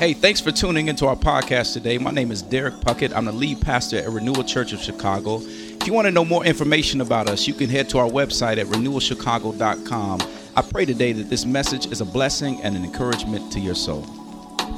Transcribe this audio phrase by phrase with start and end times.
[0.00, 1.98] Hey, thanks for tuning into our podcast today.
[1.98, 3.14] My name is Derek Puckett.
[3.14, 5.42] I'm the lead pastor at Renewal Church of Chicago.
[5.42, 8.56] If you want to know more information about us, you can head to our website
[8.56, 10.20] at renewalchicago.com.
[10.56, 14.06] I pray today that this message is a blessing and an encouragement to your soul.
[14.58, 14.70] Uh,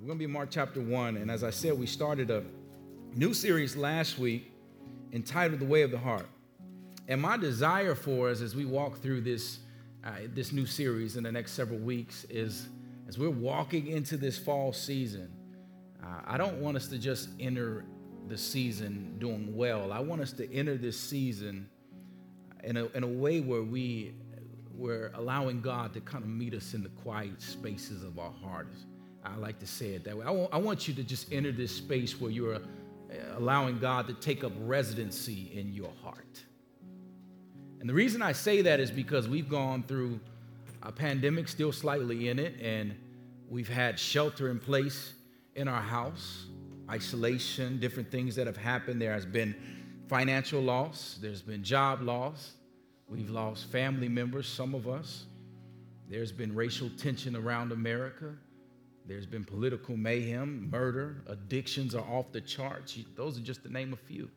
[0.00, 1.16] we're going to be in Mark chapter 1.
[1.18, 2.42] And as I said, we started a
[3.14, 4.50] new series last week
[5.12, 6.26] entitled The Way of the Heart.
[7.06, 9.60] And my desire for us as we walk through this
[10.04, 12.68] uh, this new series in the next several weeks is
[13.08, 15.30] as we're walking into this fall season,
[16.02, 17.84] uh, I don't want us to just enter
[18.28, 19.92] the season doing well.
[19.92, 21.68] I want us to enter this season
[22.62, 24.14] in a, in a way where we,
[24.74, 28.84] we're allowing God to kind of meet us in the quiet spaces of our hearts.
[29.24, 30.26] I like to say it that way.
[30.26, 32.60] I want, I want you to just enter this space where you're uh,
[33.36, 36.44] allowing God to take up residency in your heart.
[37.84, 40.18] And the reason I say that is because we've gone through
[40.82, 42.94] a pandemic, still slightly in it, and
[43.50, 45.12] we've had shelter in place
[45.54, 46.46] in our house,
[46.90, 49.02] isolation, different things that have happened.
[49.02, 49.54] There has been
[50.08, 52.52] financial loss, there's been job loss,
[53.06, 55.26] we've lost family members, some of us.
[56.08, 58.34] There's been racial tension around America.
[59.04, 62.96] There's been political mayhem, murder, addictions are off the charts.
[63.14, 64.30] Those are just to name a few.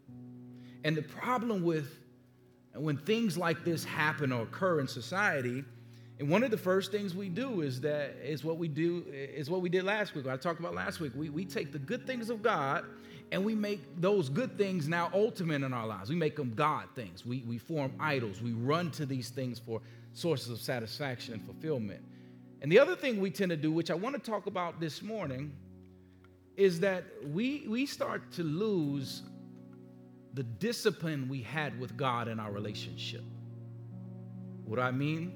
[0.83, 1.97] And the problem with
[2.77, 5.63] and when things like this happen or occur in society,
[6.19, 9.49] and one of the first things we do is that is what we do is
[9.49, 10.27] what we did last week.
[10.27, 11.13] I talked about last week.
[11.15, 12.85] We, we take the good things of God
[13.31, 16.11] and we make those good things now ultimate in our lives.
[16.11, 17.25] We make them God things.
[17.25, 18.43] We, we form idols.
[18.43, 19.81] We run to these things for
[20.13, 22.03] sources of satisfaction and fulfillment.
[22.61, 25.01] And the other thing we tend to do, which I want to talk about this
[25.01, 25.51] morning,
[26.55, 29.23] is that we, we start to lose
[30.37, 33.23] the discipline we had with God in our relationship.
[34.65, 35.35] What I mean?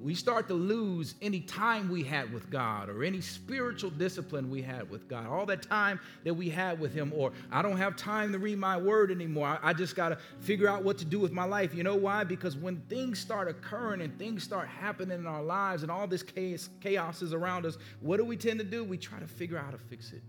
[0.00, 4.60] We start to lose any time we had with God or any spiritual discipline we
[4.60, 7.94] had with God, all that time that we had with Him, or I don't have
[7.94, 9.46] time to read my word anymore.
[9.62, 11.72] I, I just got to figure out what to do with my life.
[11.72, 12.24] You know why?
[12.24, 16.24] Because when things start occurring and things start happening in our lives and all this
[16.24, 18.82] chaos, chaos is around us, what do we tend to do?
[18.82, 20.22] We try to figure out how to fix it.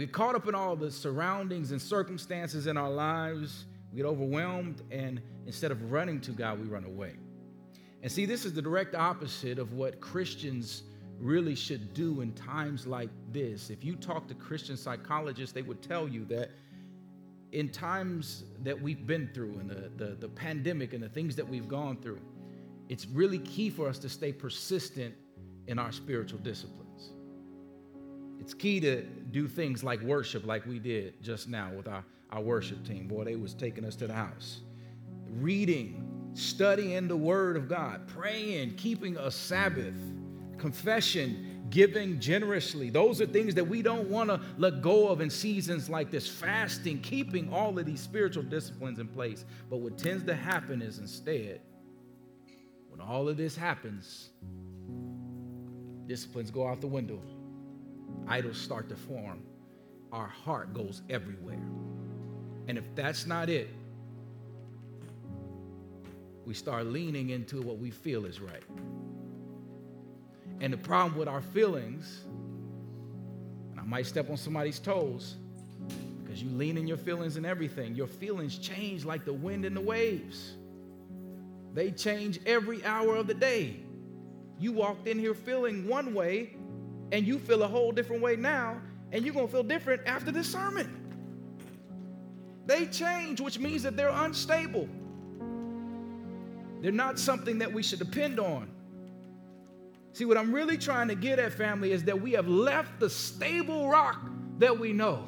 [0.00, 3.66] We get caught up in all the surroundings and circumstances in our lives.
[3.92, 7.16] We get overwhelmed, and instead of running to God, we run away.
[8.02, 10.84] And see, this is the direct opposite of what Christians
[11.18, 13.68] really should do in times like this.
[13.68, 16.48] If you talk to Christian psychologists, they would tell you that
[17.52, 21.46] in times that we've been through and the, the, the pandemic and the things that
[21.46, 22.22] we've gone through,
[22.88, 25.14] it's really key for us to stay persistent
[25.66, 26.79] in our spiritual discipline.
[28.40, 32.40] It's key to do things like worship, like we did just now with our, our
[32.40, 33.06] worship team.
[33.06, 34.60] Boy, they was taking us to the house.
[35.28, 39.94] Reading, studying the Word of God, praying, keeping a Sabbath,
[40.56, 42.88] confession, giving generously.
[42.88, 46.26] Those are things that we don't want to let go of in seasons like this.
[46.26, 49.44] Fasting, keeping all of these spiritual disciplines in place.
[49.68, 51.60] But what tends to happen is instead,
[52.88, 54.30] when all of this happens,
[56.06, 57.20] disciplines go out the window
[58.28, 59.42] idols start to form,
[60.12, 61.62] our heart goes everywhere.
[62.68, 63.68] And if that's not it,
[66.44, 68.62] we start leaning into what we feel is right.
[70.60, 72.24] And the problem with our feelings,
[73.70, 75.36] and I might step on somebody's toes,
[76.22, 77.94] because you lean in your feelings and everything.
[77.94, 80.54] Your feelings change like the wind and the waves.
[81.72, 83.76] They change every hour of the day.
[84.58, 86.56] You walked in here feeling one way,
[87.12, 88.80] and you feel a whole different way now,
[89.12, 90.96] and you're going to feel different after this sermon.
[92.66, 94.88] They change, which means that they're unstable.
[96.80, 98.70] They're not something that we should depend on.
[100.12, 103.10] See, what I'm really trying to get at, family, is that we have left the
[103.10, 104.20] stable rock
[104.58, 105.26] that we know.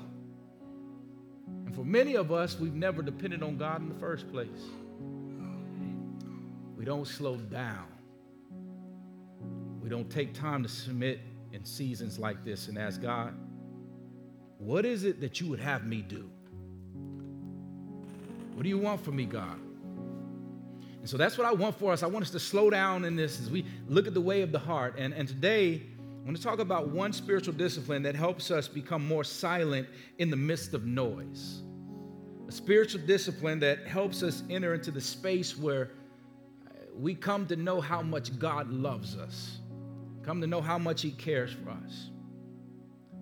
[1.66, 4.48] And for many of us, we've never depended on God in the first place.
[6.76, 7.86] We don't slow down.
[9.80, 11.20] We don't take time to submit
[11.52, 13.34] in seasons like this and ask God,
[14.58, 16.30] what is it that you would have me do?
[18.54, 19.58] What do you want from me, God?
[21.00, 22.02] And so that's what I want for us.
[22.02, 24.52] I want us to slow down in this as we look at the way of
[24.52, 24.94] the heart.
[24.98, 25.82] And, and today,
[26.22, 29.88] I want to talk about one spiritual discipline that helps us become more silent
[30.18, 31.62] in the midst of noise.
[32.46, 35.90] A spiritual discipline that helps us enter into the space where
[36.94, 39.58] we come to know how much God loves us
[40.22, 42.10] Come to know how much He cares for us.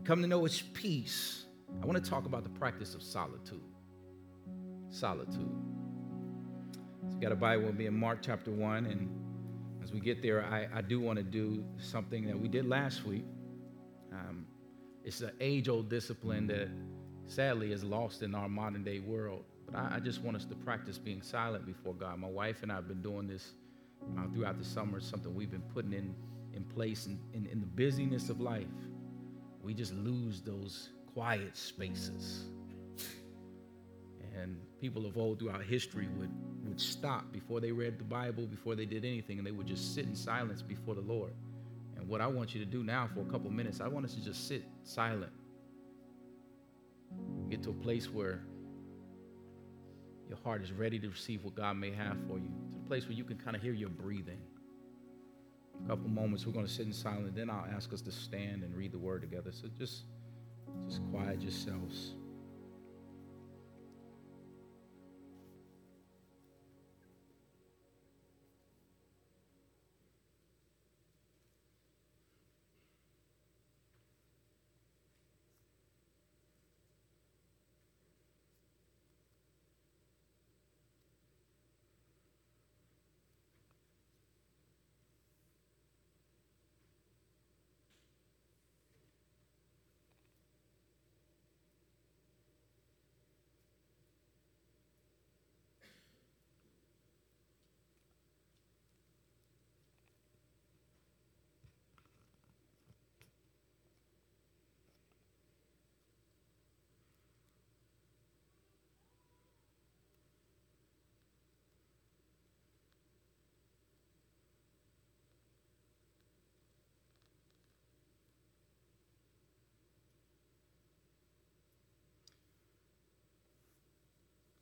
[0.04, 1.44] Come to know His peace.
[1.82, 3.62] I want to talk about the practice of solitude.
[4.90, 5.50] Solitude.
[7.08, 9.08] So you got a Bible with me in Mark chapter 1, and
[9.82, 13.06] as we get there, I, I do want to do something that we did last
[13.06, 13.24] week.
[14.12, 14.46] Um,
[15.04, 16.68] it's an age old discipline that
[17.26, 19.44] sadly is lost in our modern day world.
[19.66, 22.18] But I, I, just want us to practice being silent before God.
[22.18, 23.52] My wife and I have been doing this
[24.18, 25.00] uh, throughout the summer.
[25.00, 26.14] Something we've been putting in,
[26.54, 28.66] in place in, in, in the busyness of life.
[29.62, 32.44] We just lose those quiet spaces.
[34.40, 36.30] And people of old throughout history would,
[36.66, 39.94] would stop before they read the Bible, before they did anything, and they would just
[39.94, 41.32] sit in silence before the Lord.
[41.96, 44.14] And what I want you to do now for a couple minutes, I want us
[44.14, 45.32] to just sit silent.
[47.50, 48.40] Get to a place where
[50.28, 53.06] your heart is ready to receive what God may have for you, to a place
[53.06, 54.38] where you can kind of hear your breathing.
[55.84, 57.32] A couple moments, we're going to sit in silence.
[57.34, 59.50] Then I'll ask us to stand and read the word together.
[59.52, 60.04] So just,
[60.88, 62.14] just quiet yourselves.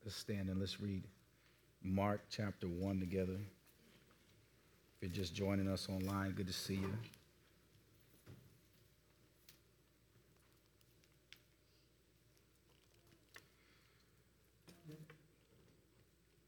[0.09, 1.03] Let's stand and let's read
[1.83, 3.37] Mark chapter 1 together.
[4.95, 6.91] If you're just joining us online, good to see you.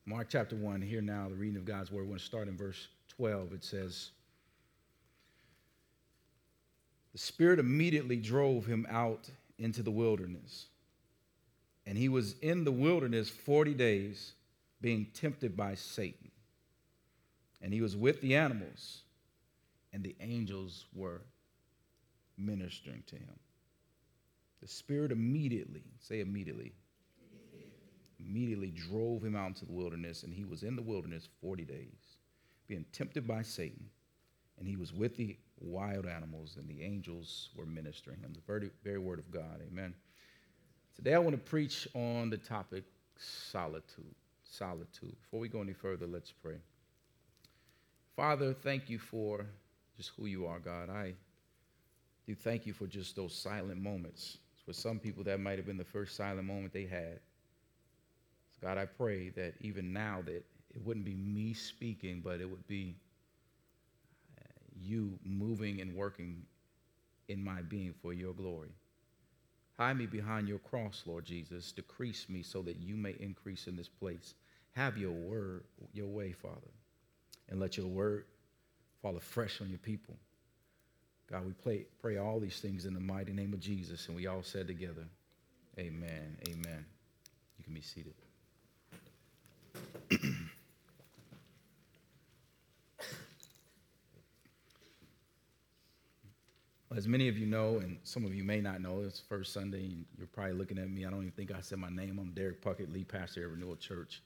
[0.08, 2.02] Mark chapter 1, here now, the reading of God's word.
[2.02, 3.54] We're going to start in verse 12.
[3.54, 4.10] It says,
[7.12, 9.30] The Spirit immediately drove him out
[9.60, 10.66] into the wilderness
[11.86, 14.34] and he was in the wilderness 40 days
[14.82, 16.32] being tempted by Satan.
[17.62, 19.02] And he was with the animals,
[19.94, 21.22] and the angels were
[22.38, 23.40] ministering to him.
[24.62, 26.74] The Spirit immediately, say immediately,
[28.20, 32.18] immediately drove him out into the wilderness, and he was in the wilderness 40 days,
[32.68, 33.90] being tempted by Satan.
[34.60, 38.34] And he was with the wild animals, and the angels were ministering him.
[38.34, 39.62] The very, very word of God.
[39.68, 39.96] Amen.
[40.96, 42.84] Today I want to preach on the topic
[43.18, 44.14] solitude.
[44.44, 45.16] Solitude.
[45.22, 46.58] Before we go any further, let's pray.
[48.16, 49.46] Father, thank you for
[49.98, 50.90] just who you are, God.
[50.90, 51.14] I
[52.28, 54.38] do thank you for just those silent moments.
[54.66, 57.20] For some people, that might have been the first silent moment they had.
[58.52, 60.44] So God, I pray that even now that
[60.76, 62.96] it wouldn't be me speaking, but it would be
[64.38, 64.44] uh,
[64.80, 66.44] you moving and working
[67.28, 68.72] in my being for your glory.
[69.82, 71.72] Hide me behind your cross, Lord Jesus.
[71.72, 74.36] Decrease me so that you may increase in this place.
[74.74, 76.70] Have your word, your way, Father.
[77.50, 78.26] And let your word
[79.02, 80.16] fall afresh on your people.
[81.32, 84.06] God, we pray, pray all these things in the mighty name of Jesus.
[84.08, 85.08] And we all said together,
[85.80, 86.38] Amen.
[86.48, 86.86] Amen.
[87.58, 88.14] You can be seated.
[96.96, 99.86] As many of you know, and some of you may not know, it's first Sunday,
[99.86, 101.06] and you're probably looking at me.
[101.06, 102.20] I don't even think I said my name.
[102.20, 104.22] I'm Derek Puckett, lead pastor at Renewal Church.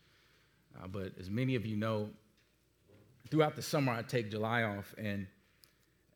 [0.76, 2.10] Uh, but as many of you know,
[3.30, 5.28] throughout the summer, I take July off, and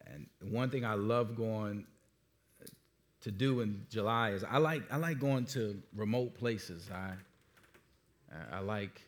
[0.07, 1.85] and one thing I love going
[3.21, 6.89] to do in July is I like I like going to remote places.
[6.91, 7.11] I
[8.51, 9.01] I like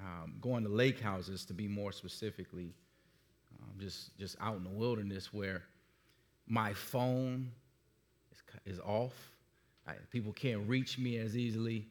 [0.00, 2.72] um, going to lake houses to be more specifically,
[3.60, 5.64] um, just just out in the wilderness where
[6.48, 7.50] my phone
[8.64, 9.14] is, off.
[9.86, 11.86] I, people can't reach me as easily.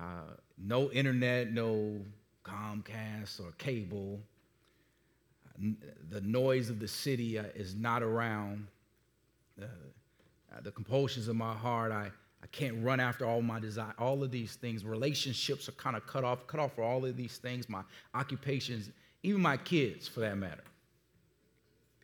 [0.00, 2.00] Uh, no internet, no
[2.44, 4.20] Comcast or cable.
[6.10, 8.66] the noise of the city uh, is not around.
[9.60, 9.66] Uh,
[10.62, 12.10] the compulsions of my heart, I,
[12.42, 14.84] I can't run after all my desire, all of these things.
[14.84, 17.82] Relationships are kind of cut off, cut off for all of these things, my
[18.14, 18.90] occupations,
[19.22, 20.64] even my kids for that matter.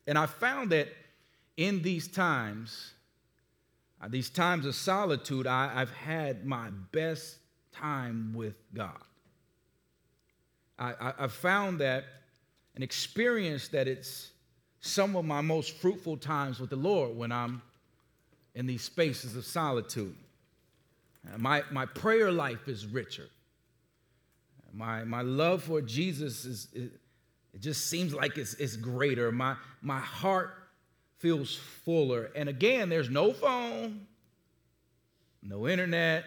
[0.06, 0.88] And I found that
[1.60, 2.94] in these times,
[4.00, 7.36] uh, these times of solitude, I, I've had my best
[7.70, 8.96] time with God.
[10.78, 12.04] I, I've found that,
[12.74, 14.30] and experienced that it's
[14.80, 17.60] some of my most fruitful times with the Lord when I'm
[18.54, 20.16] in these spaces of solitude.
[21.36, 23.28] My, my prayer life is richer.
[24.72, 26.92] My, my love for Jesus is, it,
[27.52, 29.30] it just seems like it's, it's greater.
[29.30, 30.54] My, my heart
[31.20, 32.30] feels fuller.
[32.34, 34.06] And again, there's no phone,
[35.42, 36.24] no internet,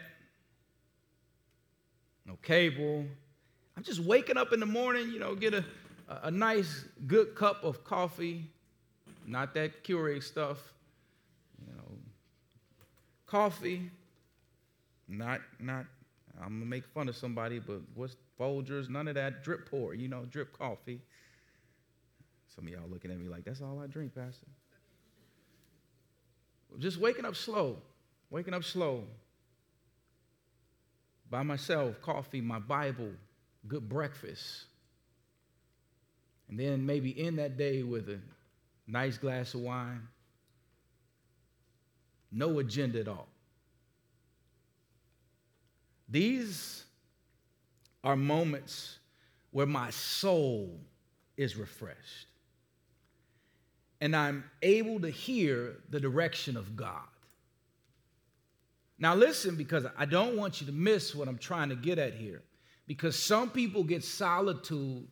[2.26, 3.06] no cable.
[3.76, 5.66] I'm just waking up in the morning, you know, get a,
[6.08, 8.46] a nice, good cup of coffee,
[9.26, 10.60] not that Keurig stuff,
[11.60, 11.98] you know,
[13.26, 13.90] coffee,
[15.08, 15.86] not, not,
[16.40, 20.08] I'm gonna make fun of somebody, but what's Folgers, none of that drip pour, you
[20.08, 21.02] know, drip coffee.
[22.56, 24.48] Some of y'all looking at me like, that's all I drink, Pastor.
[26.80, 27.78] Just waking up slow,
[28.30, 29.04] waking up slow.
[31.30, 33.12] By myself, coffee, my Bible,
[33.68, 34.66] good breakfast.
[36.50, 38.20] And then maybe end that day with a
[38.88, 40.08] nice glass of wine.
[42.32, 43.28] No agenda at all.
[46.10, 46.84] These
[48.04, 49.00] are moments
[49.52, 50.70] where my soul
[51.38, 52.28] is refreshed
[54.04, 57.08] and I'm able to hear the direction of God.
[59.00, 62.14] Now, listen, because I don't want you to miss what I'm trying to get at
[62.14, 62.42] here.
[62.86, 65.08] Because some people get solitude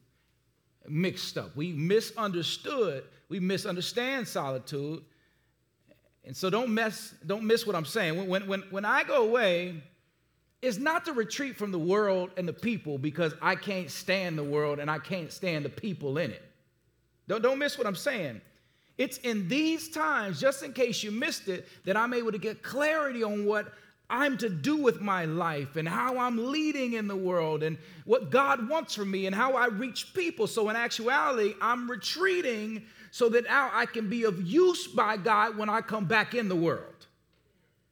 [0.90, 1.56] mixed up.
[1.56, 5.06] We misunderstood, we misunderstand solitude.
[6.26, 8.28] And so don't mess, don't miss what I'm saying.
[8.28, 9.82] When, when, when I go away,
[10.62, 14.44] it's not to retreat from the world and the people because I can't stand the
[14.44, 16.44] world and I can't stand the people in it.
[17.30, 18.42] Don't, don't miss what I'm saying.
[19.02, 22.62] It's in these times, just in case you missed it, that I'm able to get
[22.62, 23.74] clarity on what
[24.12, 28.30] I'm to do with my life and how I'm leading in the world and what
[28.30, 30.46] God wants from me and how I reach people.
[30.46, 35.58] So, in actuality, I'm retreating so that now I can be of use by God
[35.58, 37.08] when I come back in the world.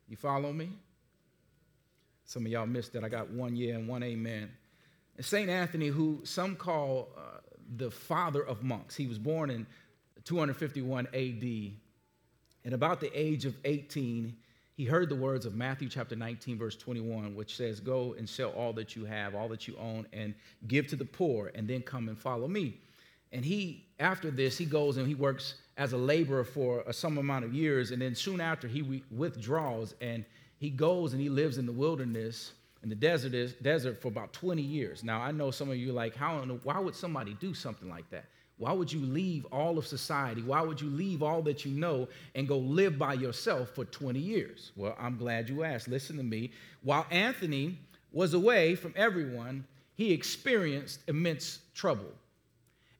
[0.07, 0.69] You follow me?
[2.25, 3.03] Some of y'all missed it.
[3.03, 4.51] I got one yeah and one amen.
[5.19, 5.49] St.
[5.49, 7.39] Anthony, who some call uh,
[7.77, 9.65] the father of monks, he was born in
[10.29, 11.71] 251 AD.
[12.63, 14.35] And about the age of 18,
[14.77, 18.51] he heard the words of Matthew chapter 19, verse 21, which says, Go and sell
[18.51, 20.35] all that you have, all that you own, and
[20.67, 22.79] give to the poor, and then come and follow me.
[23.31, 27.45] And he, after this, he goes and he works as a laborer for some amount
[27.45, 27.89] of years.
[27.89, 30.23] And then soon after, he withdraws and
[30.59, 34.31] he goes and he lives in the wilderness in the desert is desert for about
[34.31, 35.03] 20 years.
[35.03, 38.25] Now I know some of you like, how why would somebody do something like that?
[38.59, 40.41] Why would you leave all of society?
[40.41, 44.19] Why would you leave all that you know and go live by yourself for 20
[44.19, 44.73] years?
[44.75, 45.87] Well, I'm glad you asked.
[45.87, 46.51] Listen to me.
[46.83, 47.79] While Anthony
[48.11, 52.11] was away from everyone, he experienced immense trouble.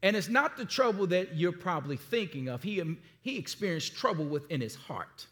[0.02, 2.64] And it's not the trouble that you're probably thinking of.
[2.64, 5.28] He, um, he experienced trouble within his heart.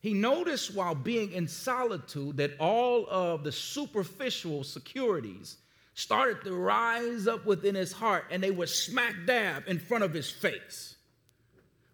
[0.00, 5.58] He noticed while being in solitude that all of the superficial securities
[5.96, 10.12] started to rise up within his heart and they were smack dab in front of
[10.12, 10.94] his face.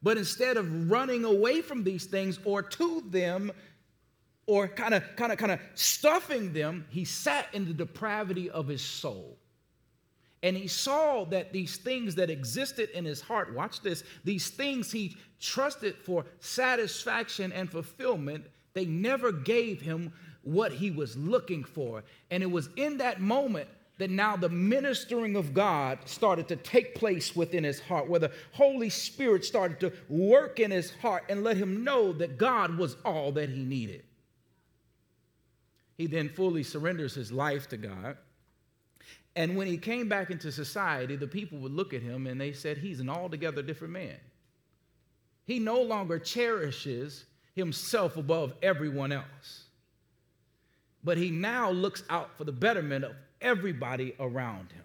[0.03, 3.53] But instead of running away from these things or to them
[4.47, 8.67] or kind of kind of kind of stuffing them, he sat in the depravity of
[8.67, 9.39] his soul.
[10.43, 14.91] And he saw that these things that existed in his heart, watch this, these things
[14.91, 22.03] he trusted for satisfaction and fulfillment, they never gave him what he was looking for.
[22.33, 23.69] And it was in that moment
[23.99, 28.33] that now the ministering of God started to take place within his heart, where the
[28.53, 32.97] Holy Spirit started to work in his heart and let him know that God was
[33.05, 34.03] all that he needed.
[35.97, 38.17] He then fully surrenders his life to God.
[39.37, 42.53] And when he came back into society, the people would look at him and they
[42.53, 44.17] said, He's an altogether different man.
[45.45, 49.65] He no longer cherishes himself above everyone else,
[51.05, 54.85] but he now looks out for the betterment of everybody around him.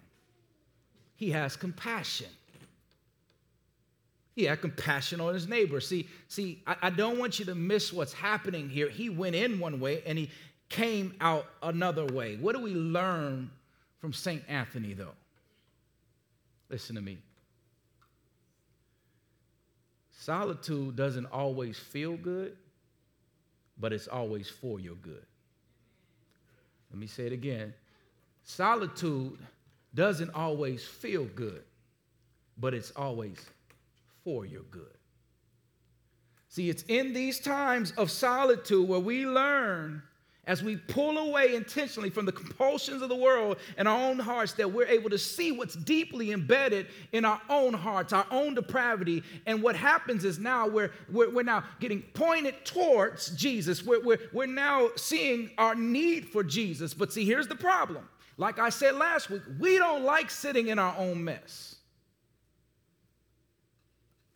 [1.16, 2.28] He has compassion.
[4.34, 5.80] He had compassion on his neighbor.
[5.80, 8.88] See, see, I, I don't want you to miss what's happening here.
[8.88, 10.30] He went in one way and he
[10.68, 12.36] came out another way.
[12.36, 13.50] What do we learn
[13.98, 14.42] from St.
[14.48, 15.14] Anthony, though?
[16.70, 17.18] Listen to me.
[20.12, 22.56] Solitude doesn't always feel good,
[23.80, 25.24] but it's always for your good.
[26.90, 27.72] Let me say it again.
[28.48, 29.38] Solitude
[29.94, 31.62] doesn't always feel good,
[32.56, 33.36] but it's always
[34.24, 34.96] for your good.
[36.48, 40.02] See, it's in these times of solitude where we learn
[40.46, 44.54] as we pull away intentionally from the compulsions of the world and our own hearts,
[44.54, 49.22] that we're able to see what's deeply embedded in our own hearts, our own depravity.
[49.44, 53.84] And what happens is now we're, we're, we're now getting pointed towards Jesus.
[53.84, 56.94] We're, we're, we're now seeing our need for Jesus.
[56.94, 58.08] But see, here's the problem.
[58.38, 61.74] Like I said last week, we don't like sitting in our own mess.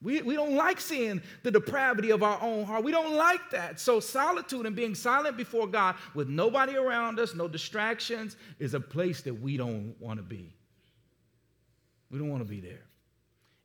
[0.02, 2.82] We, we don't like seeing the depravity of our own heart.
[2.82, 3.78] We don't like that.
[3.78, 8.80] So, solitude and being silent before God with nobody around us, no distractions, is a
[8.80, 10.52] place that we don't want to be.
[12.10, 12.82] We don't want to be there.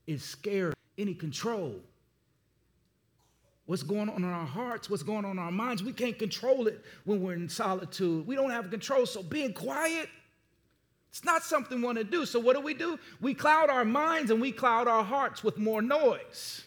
[0.05, 1.79] It's scary, any control.
[3.65, 6.67] What's going on in our hearts, what's going on in our minds, we can't control
[6.67, 8.27] it when we're in solitude.
[8.27, 9.07] We don't have control.
[9.07, 10.07] So, being quiet
[11.09, 12.25] it's not something we want to do.
[12.25, 12.99] So, what do we do?
[13.21, 16.63] We cloud our minds and we cloud our hearts with more noise.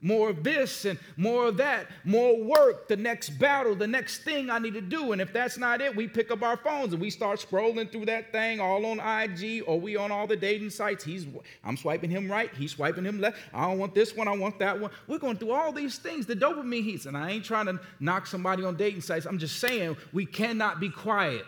[0.00, 4.48] More of this and more of that, more work, the next battle, the next thing
[4.48, 5.10] I need to do.
[5.10, 8.06] And if that's not it, we pick up our phones and we start scrolling through
[8.06, 11.02] that thing all on IG or we on all the dating sites.
[11.02, 11.26] He's
[11.64, 13.38] I'm swiping him right, he's swiping him left.
[13.52, 14.92] I don't want this one, I want that one.
[15.08, 16.26] We're going through all these things.
[16.26, 19.26] The dopamine hits, and I ain't trying to knock somebody on dating sites.
[19.26, 21.44] I'm just saying we cannot be quiet.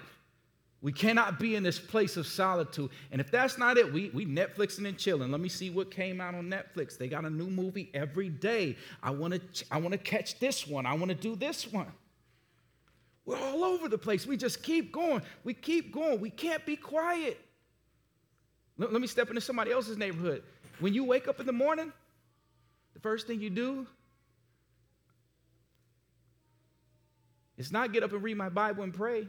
[0.83, 2.91] We cannot be in this place of solitude.
[3.13, 5.31] And if that's not it, we, we Netflixing and chilling.
[5.31, 6.97] Let me see what came out on Netflix.
[6.97, 8.77] They got a new movie every day.
[9.03, 10.87] I want to I want to catch this one.
[10.87, 11.93] I want to do this one.
[13.27, 14.27] We're all over the place.
[14.27, 15.21] We just keep going.
[15.45, 16.19] We keep going.
[16.19, 17.39] We can't be quiet.
[18.79, 20.43] Let, let me step into somebody else's neighborhood.
[20.79, 21.93] When you wake up in the morning,
[22.95, 23.87] the first thing you do
[27.59, 29.29] is not get up and read my Bible and pray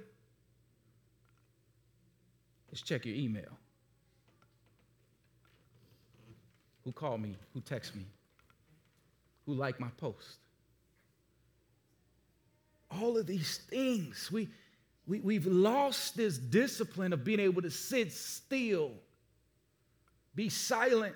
[2.72, 3.58] is check your email.
[6.84, 7.36] Who called me?
[7.54, 8.06] Who texted me?
[9.46, 10.38] Who liked my post?
[12.90, 14.50] All of these things, we,
[15.08, 18.92] we, we've lost this discipline of being able to sit still,
[20.36, 21.16] be silent.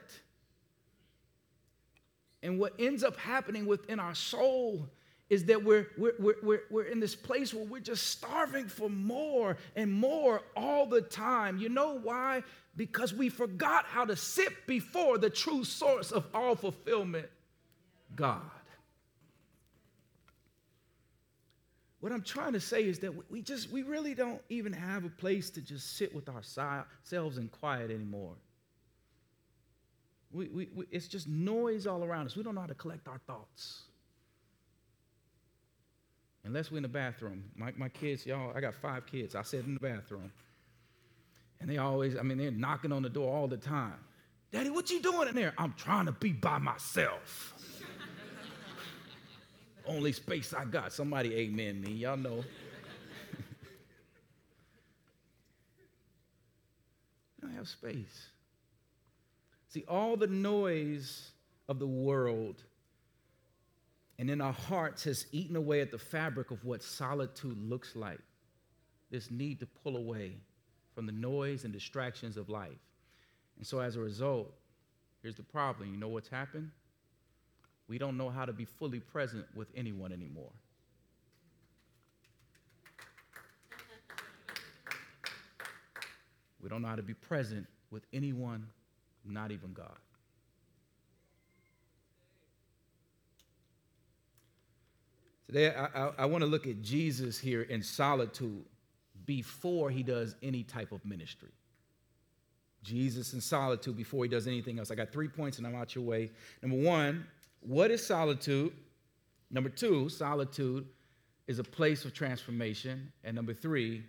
[2.44, 4.88] And what ends up happening within our soul
[5.30, 9.58] is that we're, we're, we're, we're, in this place where we're just starving for more
[9.76, 11.58] and more all the time.
[11.58, 12.44] You know why?
[12.76, 17.28] Because we forgot how to sit before the true source of all fulfillment
[18.16, 18.42] God.
[22.02, 25.10] What I'm trying to say is that we just, we really don't even have a
[25.10, 28.36] place to just sit with ourselves in quiet anymore.
[30.32, 32.36] We, we, we, it's just noise all around us.
[32.36, 33.86] We don't know how to collect our thoughts
[36.46, 37.44] unless we're in the bathroom.
[37.56, 39.36] My, my kids, y'all, I got five kids.
[39.36, 40.32] I sit in the bathroom.
[41.60, 43.96] And they always, I mean, they're knocking on the door all the time.
[44.52, 45.54] Daddy, what you doing in there?
[45.58, 47.54] I'm trying to be by myself.
[49.88, 50.94] Only space I got.
[50.94, 51.92] Somebody amen me.
[51.94, 52.44] Y'all know.
[57.44, 58.28] I have space.
[59.70, 61.32] See, all the noise
[61.68, 62.64] of the world
[64.18, 68.20] and in our hearts has eaten away at the fabric of what solitude looks like.
[69.12, 70.38] This need to pull away
[70.94, 72.80] from the noise and distractions of life.
[73.58, 74.54] And so, as a result,
[75.22, 75.92] here's the problem.
[75.92, 76.72] You know what's happened?
[77.88, 80.52] We don't know how to be fully present with anyone anymore.
[86.62, 88.66] We don't know how to be present with anyone,
[89.24, 89.98] not even God.
[95.48, 98.66] Today, I, I, I want to look at Jesus here in solitude
[99.26, 101.52] before he does any type of ministry.
[102.84, 104.92] Jesus in solitude before he does anything else.
[104.92, 106.32] I got three points and I'm out your way.
[106.62, 107.26] Number one,
[107.62, 108.72] what is solitude?
[109.50, 110.86] Number two, solitude
[111.48, 113.12] is a place of transformation.
[113.24, 114.04] And number three,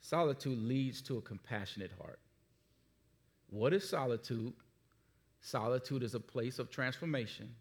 [0.00, 2.18] solitude leads to a compassionate heart.
[3.48, 4.52] What is solitude?
[5.40, 7.54] Solitude is a place of transformation.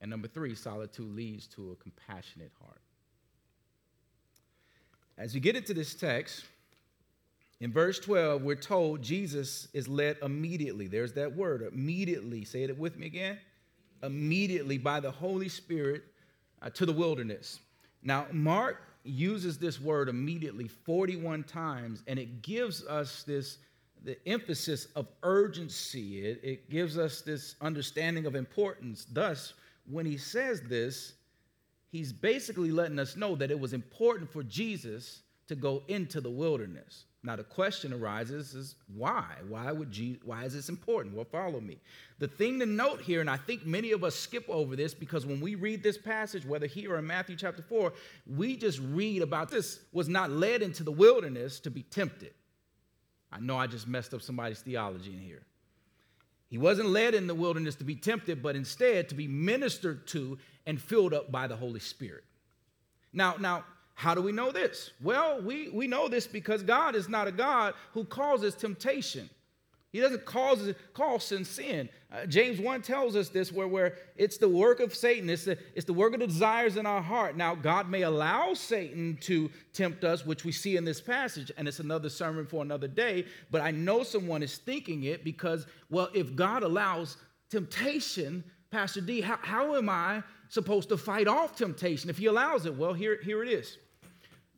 [0.00, 2.80] And number three, solitude leads to a compassionate heart.
[5.18, 6.44] As we get into this text,
[7.60, 10.86] in verse 12, we're told Jesus is led immediately.
[10.86, 12.44] There's that word, immediately.
[12.44, 13.38] Say it with me again.
[14.02, 16.04] Immediately by the Holy Spirit
[16.62, 17.60] uh, to the wilderness.
[18.02, 23.58] Now, Mark uses this word immediately 41 times, and it gives us this
[24.02, 26.24] the emphasis of urgency.
[26.24, 29.06] It, it gives us this understanding of importance.
[29.12, 29.52] Thus,
[29.88, 31.14] when he says this,
[31.90, 36.30] he's basically letting us know that it was important for Jesus to go into the
[36.30, 37.04] wilderness.
[37.22, 39.26] Now the question arises is why?
[39.48, 41.14] Why would Jesus, why is this important?
[41.14, 41.78] Well, follow me.
[42.18, 45.26] The thing to note here, and I think many of us skip over this because
[45.26, 47.92] when we read this passage, whether here or in Matthew chapter 4,
[48.26, 52.32] we just read about this was not led into the wilderness to be tempted.
[53.30, 55.42] I know I just messed up somebody's theology in here.
[56.50, 60.36] He wasn't led in the wilderness to be tempted, but instead to be ministered to
[60.66, 62.24] and filled up by the Holy Spirit.
[63.12, 64.90] Now, now, how do we know this?
[65.00, 69.30] Well, we, we know this because God is not a God who causes temptation.
[69.92, 71.88] He doesn't cause, cause sin sin.
[72.12, 75.58] Uh, James 1 tells us this, where, where it's the work of Satan, it's the,
[75.74, 77.36] it's the work of the desires in our heart.
[77.36, 81.66] Now, God may allow Satan to tempt us, which we see in this passage, and
[81.66, 86.08] it's another sermon for another day, but I know someone is thinking it because, well,
[86.14, 87.16] if God allows
[87.50, 92.64] temptation, Pastor D, how, how am I supposed to fight off temptation if he allows
[92.64, 92.76] it?
[92.76, 93.78] Well, here, here it is.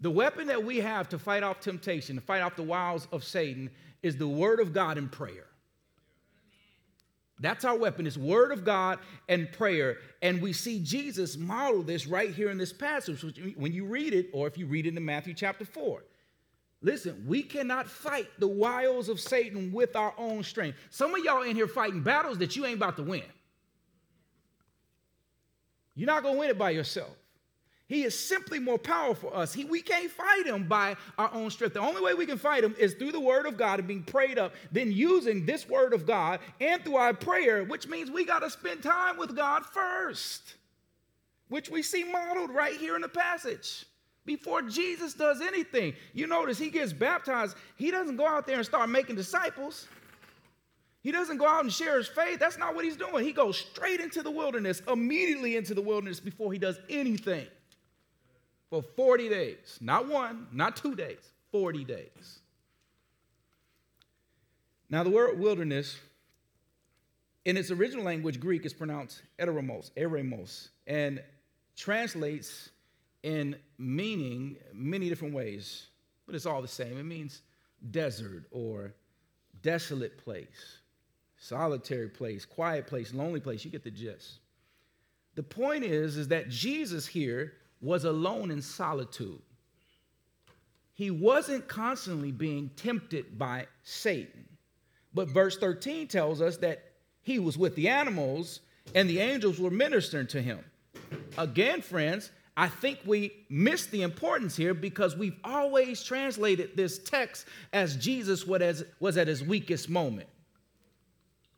[0.03, 3.25] The weapon that we have to fight off temptation, to fight off the wiles of
[3.25, 3.71] Satan,
[4.03, 5.47] is the word of God and prayer.
[7.41, 9.99] That's our weapon, it's word of God and prayer.
[10.23, 13.25] And we see Jesus model this right here in this passage.
[13.57, 16.05] When you read it, or if you read it in Matthew chapter 4.
[16.83, 20.79] Listen, we cannot fight the wiles of Satan with our own strength.
[20.91, 23.23] Some of y'all in here fighting battles that you ain't about to win.
[25.95, 27.17] You're not going to win it by yourself.
[27.93, 29.53] He is simply more powerful for us.
[29.53, 31.75] He, we can't fight him by our own strength.
[31.75, 34.03] The only way we can fight him is through the word of God and being
[34.03, 38.25] prayed up, then using this word of God and through our prayer, which means we
[38.25, 40.55] got to spend time with God first,
[41.51, 43.85] which we see modeled right here in the passage.
[44.25, 47.59] Before Jesus does anything, you notice he gets baptized.
[47.77, 49.87] He doesn't go out there and start making disciples.
[51.03, 52.41] He doesn't go out and share his faith.
[52.41, 53.23] That's not what he's doing.
[53.23, 57.47] He goes straight into the wilderness, immediately into the wilderness before he does anything.
[58.73, 59.77] For 40 days.
[59.83, 61.19] Not one, not two days,
[61.51, 62.39] 40 days.
[64.89, 65.99] Now, the word wilderness,
[67.45, 71.23] in its original language, Greek, is pronounced eremos, eremos, and
[71.77, 72.71] translates
[73.23, 75.89] in meaning many different ways,
[76.25, 76.97] but it's all the same.
[76.97, 77.43] It means
[77.91, 78.95] desert or
[79.61, 80.79] desolate place
[81.37, 83.67] solitary place, quiet place, lonely place.
[83.67, 84.39] You get the gist.
[85.35, 87.53] The point is, is that Jesus here
[87.83, 89.43] was alone in solitude.
[90.95, 94.47] He wasn't constantly being tempted by Satan.
[95.13, 96.93] But verse 13 tells us that
[97.23, 98.61] he was with the animals
[98.95, 100.65] and the angels were ministering to him.
[101.37, 107.47] Again, friends, I think we miss the importance here because we've always translated this text
[107.73, 110.29] as Jesus was at his weakest moment.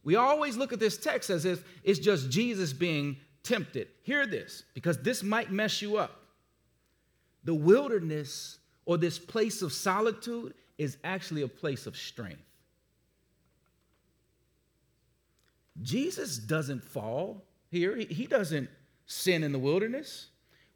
[0.05, 3.89] We always look at this text as if it's just Jesus being tempted.
[4.03, 6.23] Hear this, because this might mess you up.
[7.45, 12.43] The wilderness or this place of solitude is actually a place of strength.
[15.83, 18.69] Jesus doesn't fall here, he doesn't
[19.07, 20.29] sin in the wilderness.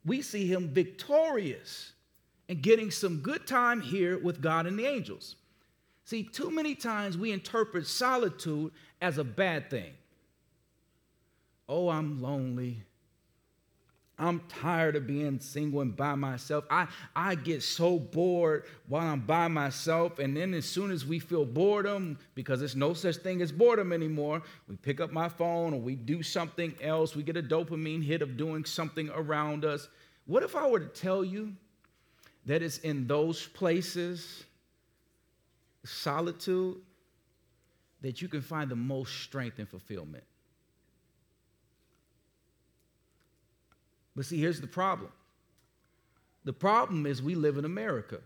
[0.04, 1.92] We see him victorious
[2.48, 5.36] and getting some good time here with God and the angels.
[6.04, 9.92] See, too many times we interpret solitude as a bad thing.
[11.68, 12.82] Oh, I'm lonely.
[14.20, 16.64] I'm tired of being single and by myself.
[16.68, 20.18] I, I get so bored while I'm by myself.
[20.18, 23.92] And then, as soon as we feel boredom, because there's no such thing as boredom
[23.92, 27.14] anymore, we pick up my phone or we do something else.
[27.14, 29.88] We get a dopamine hit of doing something around us.
[30.26, 31.52] What if I were to tell you
[32.46, 34.44] that it's in those places
[35.84, 36.76] solitude
[38.00, 40.24] that you can find the most strength and fulfillment.
[44.18, 45.12] But see, here's the problem
[46.44, 48.18] the problem is we live in America,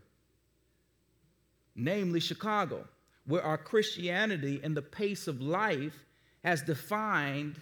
[1.77, 2.89] namely Chicago,
[3.27, 6.07] where our Christianity and the pace of life
[6.45, 7.61] has defined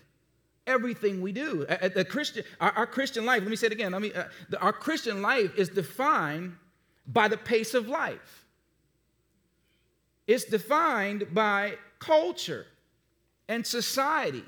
[0.64, 1.66] everything we do.
[2.08, 3.94] Christian, our, our, Christian life, let me say it again.
[3.94, 6.54] I mean, uh, the, our Christian life is defined
[7.08, 8.46] by the pace of life.
[10.28, 12.66] It's defined by culture
[13.48, 14.44] and society.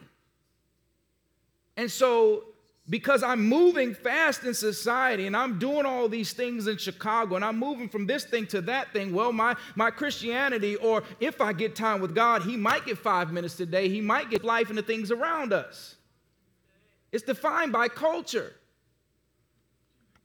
[1.76, 2.44] And so,
[2.92, 7.44] because I'm moving fast in society and I'm doing all these things in Chicago and
[7.44, 11.55] I'm moving from this thing to that thing, well, my, my Christianity, or if I
[11.55, 14.76] get time with God, He might get five minutes today, He might get life in
[14.76, 15.96] the things around us.
[17.12, 18.52] It's defined by culture.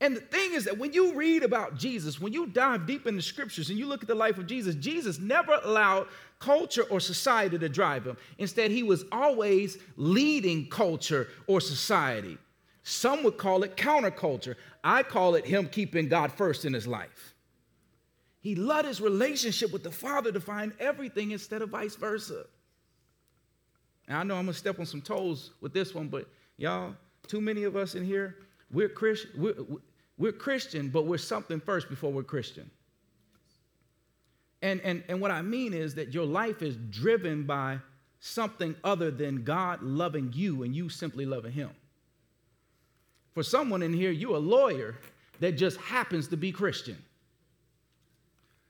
[0.01, 3.15] And the thing is that when you read about Jesus, when you dive deep in
[3.15, 6.07] the scriptures and you look at the life of Jesus, Jesus never allowed
[6.39, 8.17] culture or society to drive him.
[8.39, 12.37] Instead, he was always leading culture or society.
[12.89, 14.55] Some would call it counterculture.
[14.81, 17.35] I call it him keeping God first in his life.
[18.39, 22.45] He let his relationship with the Father define everything instead of vice versa.
[24.07, 26.95] And I know I'm gonna step on some toes with this one, but y'all,
[27.27, 28.37] too many of us in here,
[28.71, 29.55] we're Christian, we're,
[30.17, 32.71] we're Christian, but we're something first before we're Christian.
[34.61, 37.79] And, and, and what I mean is that your life is driven by
[38.21, 41.71] something other than God loving you and you simply loving Him.
[43.37, 44.95] For someone in here, you're a lawyer
[45.41, 46.97] that just happens to be Christian.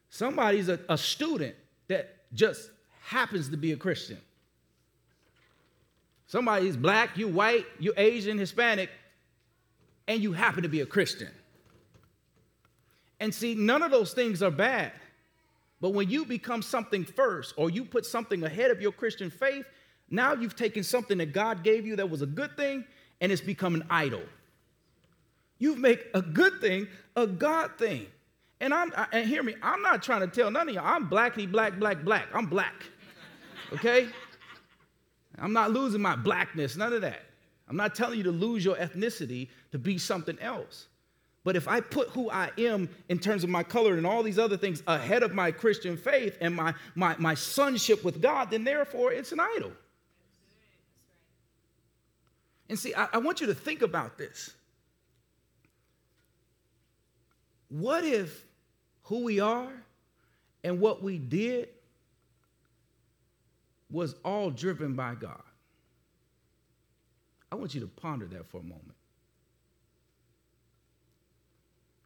[0.10, 1.56] Somebody's a, a student
[1.88, 4.18] that just happens to be a Christian.
[6.26, 8.90] Somebody's black, you white, you Asian, Hispanic,
[10.06, 11.32] and you happen to be a Christian.
[13.22, 14.92] And see, none of those things are bad.
[15.80, 19.66] But when you become something first, or you put something ahead of your Christian faith,
[20.10, 22.84] now you've taken something that God gave you that was a good thing,
[23.22, 24.24] and it's become an idol.
[25.60, 28.06] You've made a good thing a God thing.
[28.62, 31.52] And I'm and hear me, I'm not trying to tell none of y'all, I'm blackity
[31.52, 32.28] black, black, black.
[32.34, 32.86] I'm black.
[33.74, 34.08] Okay?
[35.38, 37.24] I'm not losing my blackness, none of that.
[37.68, 40.88] I'm not telling you to lose your ethnicity to be something else.
[41.44, 44.40] But if I put who I am in terms of my color and all these
[44.40, 48.64] other things ahead of my Christian faith and my, my, my sonship with God, then
[48.64, 49.72] therefore it's an idol.
[52.70, 54.52] And see, I, I want you to think about this.
[57.70, 58.46] What if
[59.04, 59.72] who we are
[60.64, 61.70] and what we did
[63.90, 65.42] was all driven by God?
[67.52, 68.94] I want you to ponder that for a moment.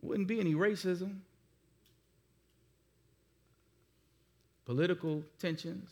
[0.01, 1.17] Wouldn't be any racism,
[4.65, 5.89] political tensions.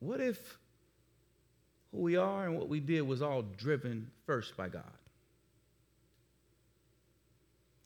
[0.00, 0.58] What if
[1.92, 4.84] who we are and what we did was all driven first by God?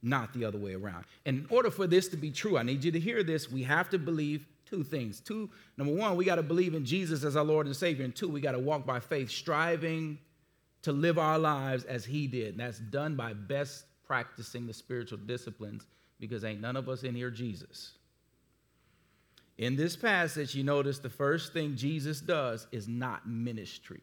[0.02, 1.04] Not the other way around.
[1.26, 3.50] And in order for this to be true, I need you to hear this.
[3.50, 5.20] We have to believe two things.
[5.20, 8.04] Two, number one, we got to believe in Jesus as our Lord and Savior.
[8.04, 10.18] And two, we got to walk by faith, striving
[10.82, 12.50] to live our lives as He did.
[12.50, 15.86] And that's done by best practicing the spiritual disciplines
[16.18, 17.92] because ain't none of us in here Jesus.
[19.60, 24.00] In this passage, you notice the first thing Jesus does is not ministry.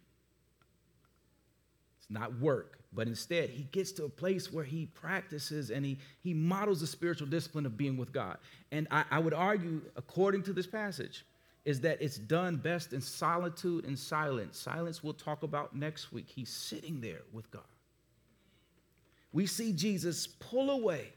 [1.98, 5.98] It's not work, but instead he gets to a place where he practices and he,
[6.22, 8.38] he models the spiritual discipline of being with God.
[8.72, 11.26] And I, I would argue, according to this passage,
[11.66, 14.60] is that it's done best in solitude and silence.
[14.60, 16.28] Silence we'll talk about next week.
[16.30, 17.64] He's sitting there with God.
[19.34, 21.08] We see Jesus pull away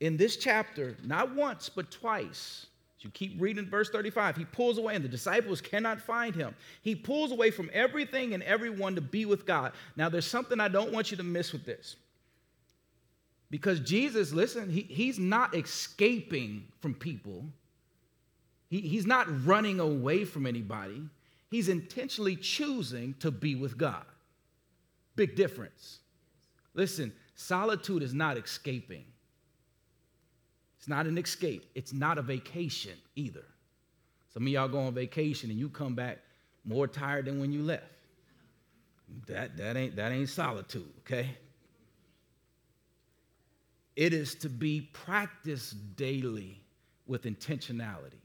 [0.00, 2.66] in this chapter, not once, but twice
[3.04, 4.36] you keep reading verse 35.
[4.36, 6.54] He pulls away, and the disciples cannot find him.
[6.82, 9.72] He pulls away from everything and everyone to be with God.
[9.96, 11.96] Now, there's something I don't want you to miss with this.
[13.50, 17.44] Because Jesus, listen, he, he's not escaping from people,
[18.68, 21.02] he, he's not running away from anybody.
[21.50, 24.06] He's intentionally choosing to be with God.
[25.16, 25.98] Big difference.
[26.72, 29.04] Listen, solitude is not escaping.
[30.82, 31.64] It's not an escape.
[31.76, 33.44] It's not a vacation either.
[34.34, 36.18] Some of y'all go on vacation and you come back
[36.64, 37.84] more tired than when you left.
[39.28, 41.36] That, that, ain't, that ain't solitude, okay?
[43.94, 46.58] It is to be practiced daily
[47.06, 48.18] with intentionality,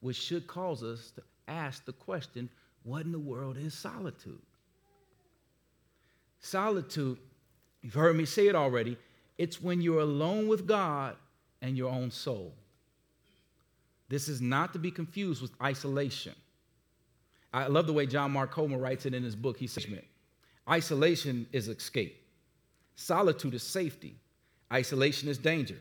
[0.00, 2.48] which should cause us to ask the question
[2.82, 4.42] what in the world is solitude?
[6.40, 7.18] Solitude,
[7.82, 8.96] you've heard me say it already,
[9.36, 11.14] it's when you're alone with God
[11.62, 12.54] and your own soul.
[14.08, 16.34] This is not to be confused with isolation.
[17.52, 19.56] I love the way John Mark Comer writes it in his book.
[19.56, 19.86] He says,
[20.68, 22.22] Isolation is escape,
[22.94, 24.16] solitude is safety,
[24.72, 25.78] isolation is danger.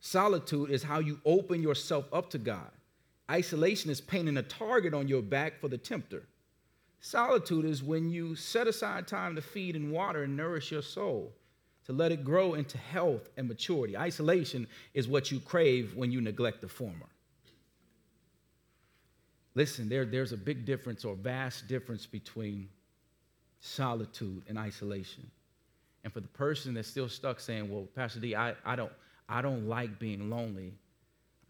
[0.00, 2.70] Solitude is how you open yourself up to God.
[3.28, 6.22] Isolation is painting a target on your back for the tempter.
[7.00, 11.32] Solitude is when you set aside time to feed and water and nourish your soul
[11.88, 13.96] to let it grow into health and maturity.
[13.96, 17.06] Isolation is what you crave when you neglect the former.
[19.54, 22.68] Listen, there, there's a big difference or vast difference between
[23.60, 25.28] solitude and isolation.
[26.04, 28.92] And for the person that's still stuck saying, well, Pastor D, I, I, don't,
[29.26, 30.74] I don't like being lonely,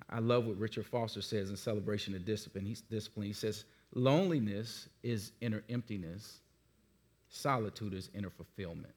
[0.08, 2.64] I love what Richard Foster says in Celebration of Discipline.
[2.64, 3.26] He's discipline.
[3.26, 6.38] He says, loneliness is inner emptiness,
[7.28, 8.94] solitude is inner fulfillment.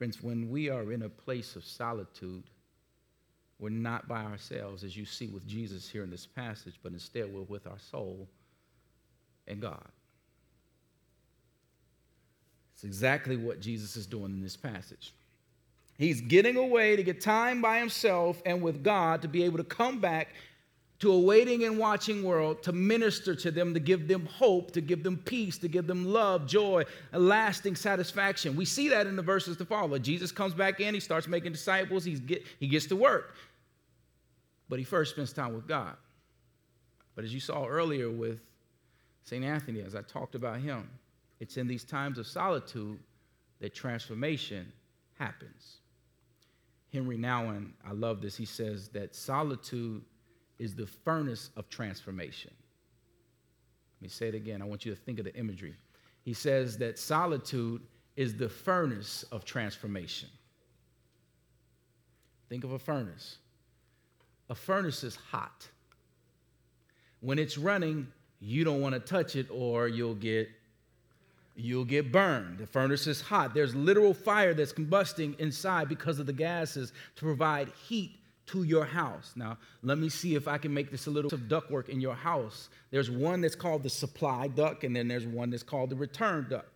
[0.00, 2.44] Friends, when we are in a place of solitude,
[3.58, 7.30] we're not by ourselves, as you see with Jesus here in this passage, but instead
[7.30, 8.26] we're with our soul
[9.46, 9.84] and God.
[12.72, 15.12] It's exactly what Jesus is doing in this passage.
[15.98, 19.64] He's getting away to get time by himself and with God to be able to
[19.64, 20.28] come back
[21.00, 24.82] to a waiting and watching world to minister to them, to give them hope, to
[24.82, 28.54] give them peace, to give them love, joy, and lasting satisfaction.
[28.54, 29.98] We see that in the verses to follow.
[29.98, 33.34] Jesus comes back in, he starts making disciples, he's get, he gets to work.
[34.68, 35.96] But he first spends time with God.
[37.16, 38.40] But as you saw earlier with
[39.24, 39.44] St.
[39.44, 40.88] Anthony, as I talked about him,
[41.40, 42.98] it's in these times of solitude
[43.60, 44.70] that transformation
[45.18, 45.78] happens.
[46.92, 50.02] Henri Nouwen, I love this, he says that solitude
[50.60, 52.52] is the furnace of transformation.
[53.98, 54.60] Let me say it again.
[54.60, 55.74] I want you to think of the imagery.
[56.22, 57.80] He says that solitude
[58.14, 60.28] is the furnace of transformation.
[62.50, 63.38] Think of a furnace.
[64.50, 65.66] A furnace is hot.
[67.20, 68.06] When it's running,
[68.40, 70.48] you don't want to touch it or you'll get
[71.56, 72.58] you'll get burned.
[72.58, 73.54] The furnace is hot.
[73.54, 78.19] There's literal fire that's combusting inside because of the gases to provide heat
[78.52, 79.32] to your house.
[79.36, 82.14] Now, let me see if I can make this a little of ductwork in your
[82.14, 82.68] house.
[82.90, 86.46] There's one that's called the supply duct, and then there's one that's called the return
[86.50, 86.68] duct.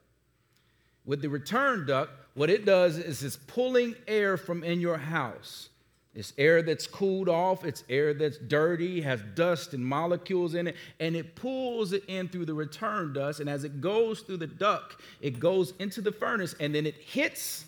[1.04, 5.68] With the return duct, what it does is it's pulling air from in your house.
[6.14, 10.76] It's air that's cooled off, it's air that's dirty, has dust and molecules in it,
[11.00, 13.40] and it pulls it in through the return dust.
[13.40, 16.94] And as it goes through the duct, it goes into the furnace and then it
[16.94, 17.64] hits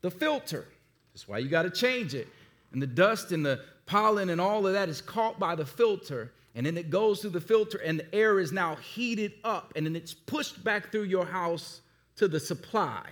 [0.00, 0.66] the filter.
[1.12, 2.26] That's why you got to change it.
[2.72, 6.32] And the dust and the pollen and all of that is caught by the filter.
[6.54, 9.86] And then it goes through the filter, and the air is now heated up, and
[9.86, 11.80] then it's pushed back through your house
[12.16, 13.06] to the supply,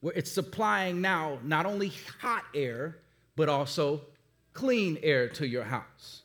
[0.00, 2.96] where it's supplying now not only hot air,
[3.36, 4.00] but also
[4.54, 6.22] clean air to your house.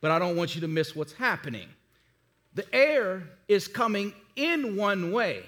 [0.00, 1.68] But I don't want you to miss what's happening.
[2.54, 5.44] The air is coming in one way,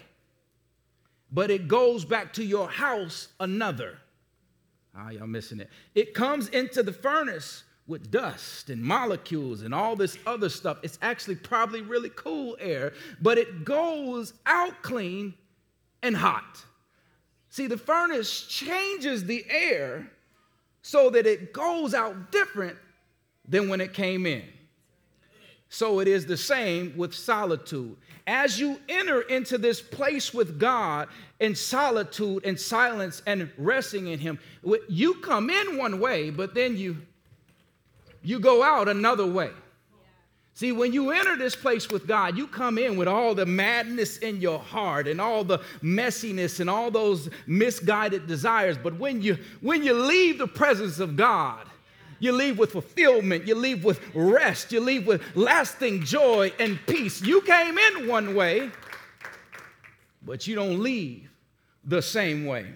[1.33, 3.99] but it goes back to your house another.
[4.97, 5.71] Ah, y'all missing it.
[5.95, 10.79] It comes into the furnace with dust and molecules and all this other stuff.
[10.83, 15.35] It's actually probably really cool air, but it goes out clean
[16.03, 16.65] and hot.
[17.51, 20.11] See, the furnace changes the air
[20.83, 22.77] so that it goes out different
[23.47, 24.45] than when it came in.
[25.69, 27.97] So it is the same with solitude.
[28.27, 31.09] As you enter into this place with God
[31.41, 34.39] in solitude and silence and resting in Him,
[34.89, 36.97] you come in one way, but then you
[38.23, 39.51] you go out another way.
[40.55, 44.19] See, when you enter this place with God, you come in with all the madness
[44.19, 48.79] in your heart and all the messiness and all those misguided desires.
[48.79, 51.67] But when you when you leave the presence of God,
[52.25, 57.21] you leave with fulfillment, you leave with rest, you leave with lasting joy and peace.
[57.21, 58.71] You came in one way,
[60.23, 61.31] but you don't leave
[61.85, 62.67] the same way.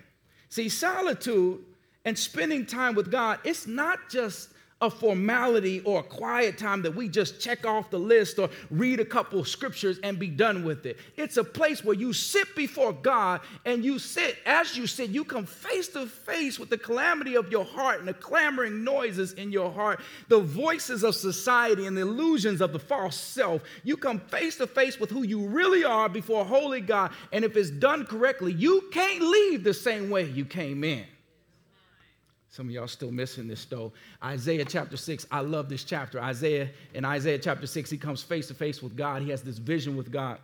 [0.50, 1.64] See, solitude
[2.04, 4.50] and spending time with God, it's not just
[4.80, 9.00] a formality or a quiet time that we just check off the list or read
[9.00, 10.98] a couple scriptures and be done with it.
[11.16, 15.24] It's a place where you sit before God and you sit, as you sit, you
[15.24, 19.50] come face to face with the calamity of your heart and the clamoring noises in
[19.50, 23.62] your heart, the voices of society and the illusions of the false self.
[23.82, 27.10] You come face to face with who you really are before holy God.
[27.32, 31.04] And if it's done correctly, you can't leave the same way you came in.
[32.58, 33.92] Some of y'all still missing this though.
[34.20, 36.20] Isaiah chapter 6, I love this chapter.
[36.20, 39.22] Isaiah, in Isaiah chapter 6, he comes face to face with God.
[39.22, 40.40] He has this vision with God.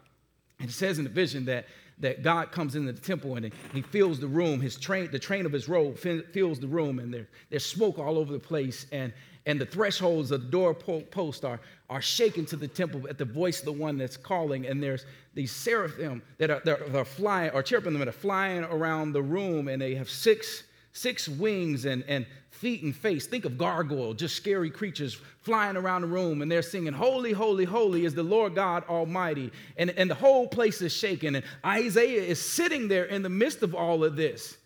[0.61, 1.67] And it says in the vision that,
[1.99, 4.61] that God comes into the temple and he fills the room.
[4.61, 8.17] His train, the train of his robe fills the room, and there, there's smoke all
[8.17, 8.87] over the place.
[8.93, 9.13] And,
[9.47, 11.59] and the thresholds of the doorpost are,
[11.91, 14.67] are shaken to the temple at the voice of the one that's calling.
[14.67, 19.15] And there's these seraphim that are, that are flying, or cherubim that are flying around
[19.15, 20.63] the room, and they have six
[20.95, 23.27] six wings and, and feet and face.
[23.27, 27.65] Think of gargoyle, just scary creatures flying around the room, and they're singing, Holy, holy,
[27.65, 29.53] holy is the Lord God Almighty.
[29.77, 31.35] And, and the whole place is shaking.
[31.35, 34.57] And Isaiah is sitting there in the midst of all of this.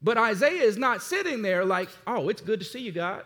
[0.00, 3.24] But Isaiah is not sitting there like, oh, it's good to see you, God.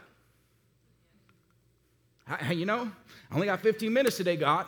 [2.27, 2.91] I, you know,
[3.31, 4.67] I only got 15 minutes today, God.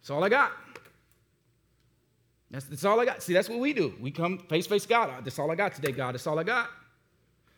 [0.00, 0.52] That's all I got.
[2.54, 3.20] That's, that's all I got.
[3.20, 3.92] See, that's what we do.
[4.00, 5.10] We come face face God.
[5.12, 6.14] Ah, that's all I got today, God.
[6.14, 6.70] That's all I got.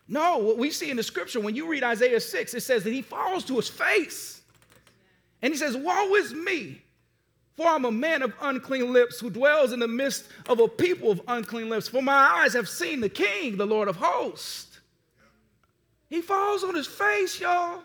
[0.09, 2.95] No, what we see in the scripture, when you read Isaiah 6, it says that
[2.95, 4.41] he falls to his face.
[5.43, 6.81] And he says, Woe is me,
[7.59, 11.11] for I'm a man of unclean lips who dwells in the midst of a people
[11.11, 11.89] of unclean lips.
[11.89, 14.79] For my eyes have seen the King, the Lord of hosts.
[16.09, 17.83] He falls on his face, y'all.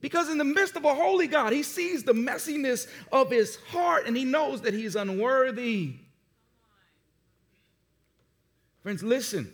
[0.00, 4.06] Because in the midst of a holy God, he sees the messiness of his heart
[4.06, 5.96] and he knows that he's unworthy.
[8.90, 9.52] Friends, listen,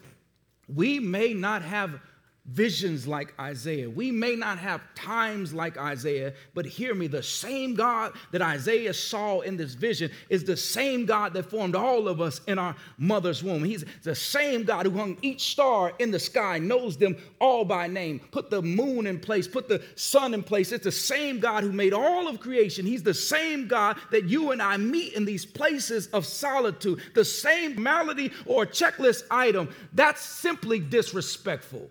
[0.67, 2.01] we may not have
[2.49, 3.91] visions like Isaiah.
[3.91, 8.95] We may not have times like Isaiah, but hear me the same God that Isaiah
[8.95, 12.77] saw in this vision is the same God that formed all of us in our
[12.99, 13.65] mother's womb.
[13.65, 17.87] He's the same God who hung each star in the sky, knows them all by
[17.87, 20.73] name, put the moon in place, put the sun in place.
[20.73, 22.87] It's the same God who made all of creation.
[22.87, 27.01] He's the same God that you and I meet in these places of solitude.
[27.15, 29.69] The same malady or checklist item.
[29.93, 31.91] That's simply disrespectful.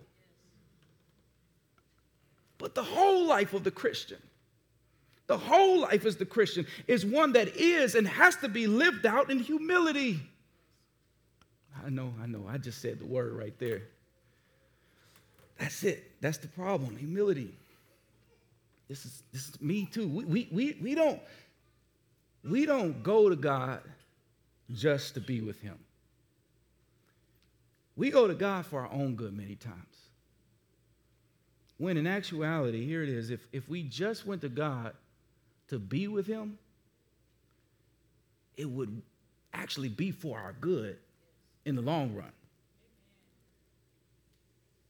[2.58, 4.18] But the whole life of the Christian,
[5.26, 9.04] the whole life as the Christian is one that is and has to be lived
[9.06, 10.20] out in humility.
[11.84, 13.82] I know, I know, I just said the word right there.
[15.58, 16.12] That's it.
[16.20, 17.54] That's the problem humility.
[18.88, 20.08] This is, this is me too.
[20.08, 21.20] We, we, we, we, don't,
[22.44, 23.80] we don't go to God
[24.72, 25.78] just to be with Him.
[27.96, 29.95] We go to God for our own good many times.
[31.78, 34.94] When in actuality, here it is if, if we just went to God
[35.68, 36.58] to be with Him,
[38.56, 39.02] it would
[39.52, 40.96] actually be for our good
[41.64, 42.32] in the long run.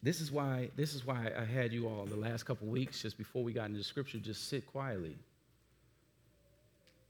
[0.03, 3.18] This is why this is why I had you all the last couple weeks just
[3.18, 5.16] before we got into scripture just sit quietly.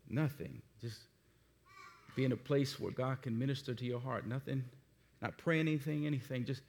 [0.09, 0.63] Nothing.
[0.81, 1.01] Just
[2.15, 4.27] be in a place where God can minister to your heart.
[4.27, 4.65] Nothing,
[5.21, 6.63] not praying anything, anything, just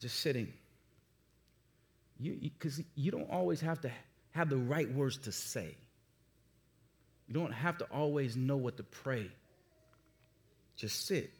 [0.00, 0.52] just sitting
[2.22, 3.90] because you, you, you don't always have to
[4.32, 5.74] have the right words to say.
[7.28, 9.30] You don't have to always know what to pray.
[10.76, 11.30] Just sit.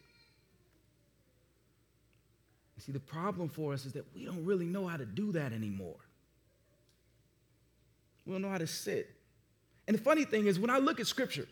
[2.77, 5.33] You see, the problem for us is that we don't really know how to do
[5.33, 5.97] that anymore.
[8.25, 9.09] We don't know how to sit.
[9.87, 11.47] And the funny thing is, when I look at scripture,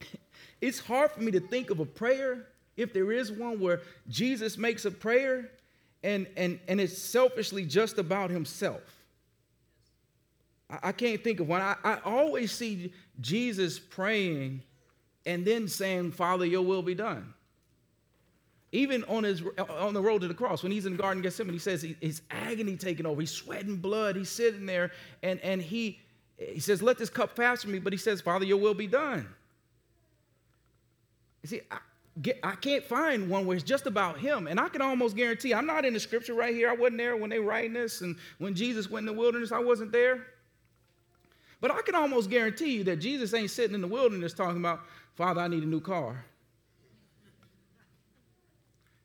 [0.60, 2.46] it's hard for me to think of a prayer,
[2.76, 5.50] if there is one, where Jesus makes a prayer
[6.02, 8.82] and, and, and it's selfishly just about himself.
[10.82, 11.60] I, can't think of one.
[11.60, 14.62] I, I always see Jesus praying
[15.26, 17.34] and then saying, Father, your will be done.
[18.72, 21.24] Even on, his, on the road to the cross, when he's in the Garden of
[21.24, 23.20] Gethsemane, he says he, his agony taking over.
[23.20, 24.14] He's sweating blood.
[24.14, 24.92] He's sitting there,
[25.24, 25.98] and, and he,
[26.38, 27.80] he says, Let this cup pass from me.
[27.80, 29.26] But he says, Father, your will be done.
[31.42, 31.78] You see, I,
[32.22, 34.46] get, I can't find one where it's just about him.
[34.46, 36.68] And I can almost guarantee, I'm not in the scripture right here.
[36.70, 39.58] I wasn't there when they writing this, and when Jesus went in the wilderness, I
[39.58, 40.26] wasn't there.
[41.60, 44.80] But I can almost guarantee you that Jesus ain't sitting in the wilderness talking about,
[45.14, 46.24] Father, I need a new car.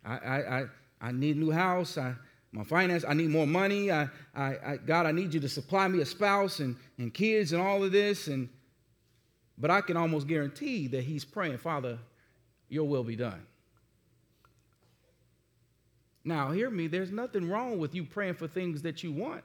[0.06, 0.66] I, I, I,
[1.02, 1.98] I need a new house.
[1.98, 2.14] I,
[2.52, 3.92] my finance, I need more money.
[3.92, 7.52] I, I, I, God, I need you to supply me a spouse and, and kids
[7.52, 8.28] and all of this.
[8.28, 8.48] And,
[9.58, 12.00] but I can almost guarantee that he's praying, Father,
[12.70, 13.42] your will be done.
[16.24, 19.44] Now, hear me, there's nothing wrong with you praying for things that you want.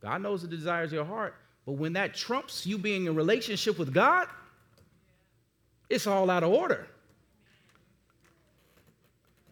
[0.00, 1.34] God knows the desires of your heart.
[1.66, 4.26] But when that trumps you being in relationship with God,
[5.90, 6.88] it's all out of order.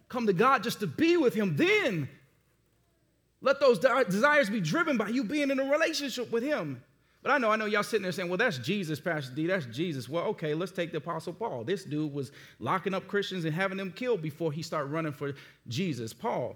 [0.07, 2.09] Come to God just to be with Him, then
[3.41, 6.81] let those desires be driven by you being in a relationship with Him.
[7.21, 9.47] But I know, I know y'all sitting there saying, well, that's Jesus, Pastor D.
[9.47, 10.07] That's Jesus.
[10.07, 11.65] Well, okay, let's take the Apostle Paul.
[11.65, 15.33] This dude was locking up Christians and having them killed before he started running for
[15.67, 16.13] Jesus.
[16.13, 16.55] Paul,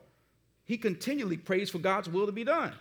[0.63, 2.73] he continually prays for God's will to be done.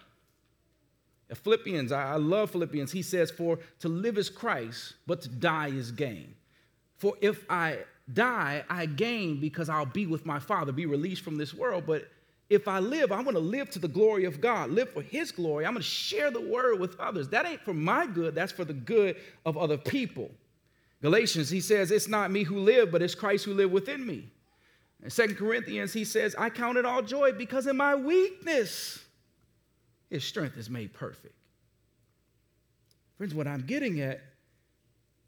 [1.35, 2.93] Philippians, I love Philippians.
[2.93, 6.35] He says, For to live is Christ, but to die is gain.
[6.99, 7.79] For if I
[8.13, 11.85] die, I gain because I'll be with my Father, be released from this world.
[11.87, 12.09] But
[12.55, 15.33] if I live, I want to live to the glory of God, live for His
[15.33, 15.65] glory.
[15.65, 17.29] I'm going to share the word with others.
[17.29, 20.31] That ain't for my good, that's for the good of other people.
[21.01, 24.31] Galatians, he says, It's not me who live, but it's Christ who live within me.
[25.03, 29.05] In Second Corinthians, he says, I count it all joy because in my weakness,
[30.11, 31.35] his strength is made perfect.
[33.17, 34.21] Friends, what I'm getting at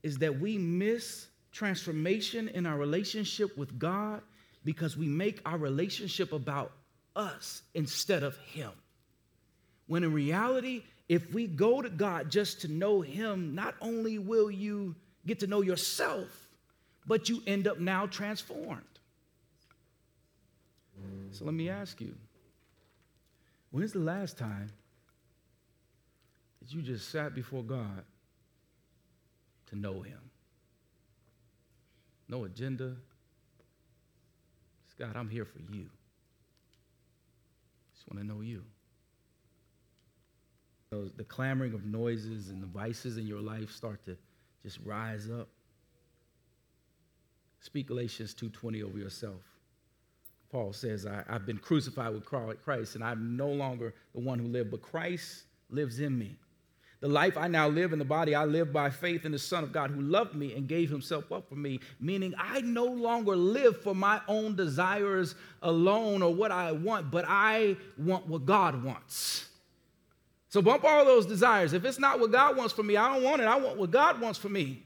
[0.02, 4.20] is that we miss transformation in our relationship with God
[4.64, 6.72] because we make our relationship about
[7.16, 8.70] us instead of Him.
[9.86, 14.50] When in reality, if we go to God just to know Him, not only will
[14.50, 14.94] you
[15.26, 16.28] get to know yourself,
[17.06, 18.82] but you end up now transformed.
[21.32, 22.14] So let me ask you
[23.70, 24.70] when's the last time
[26.62, 28.04] that you just sat before God
[29.66, 30.20] to know Him?
[32.28, 32.94] No agenda.
[34.96, 35.90] God, I'm here for you
[38.04, 38.62] just want to know you.
[41.16, 44.16] the clamoring of noises and the vices in your life start to
[44.62, 45.48] just rise up.
[47.58, 49.42] Speak Galatians 2:20 over yourself.
[50.50, 54.46] Paul says, I, have been crucified with Christ, and I'm no longer the one who
[54.46, 56.38] lives, but Christ lives in me.
[57.04, 59.62] The life I now live in the body, I live by faith in the Son
[59.62, 63.36] of God who loved me and gave himself up for me, meaning I no longer
[63.36, 68.82] live for my own desires alone or what I want, but I want what God
[68.82, 69.50] wants.
[70.48, 71.74] So bump all those desires.
[71.74, 73.48] If it's not what God wants for me, I don't want it.
[73.48, 74.82] I want what God wants for me.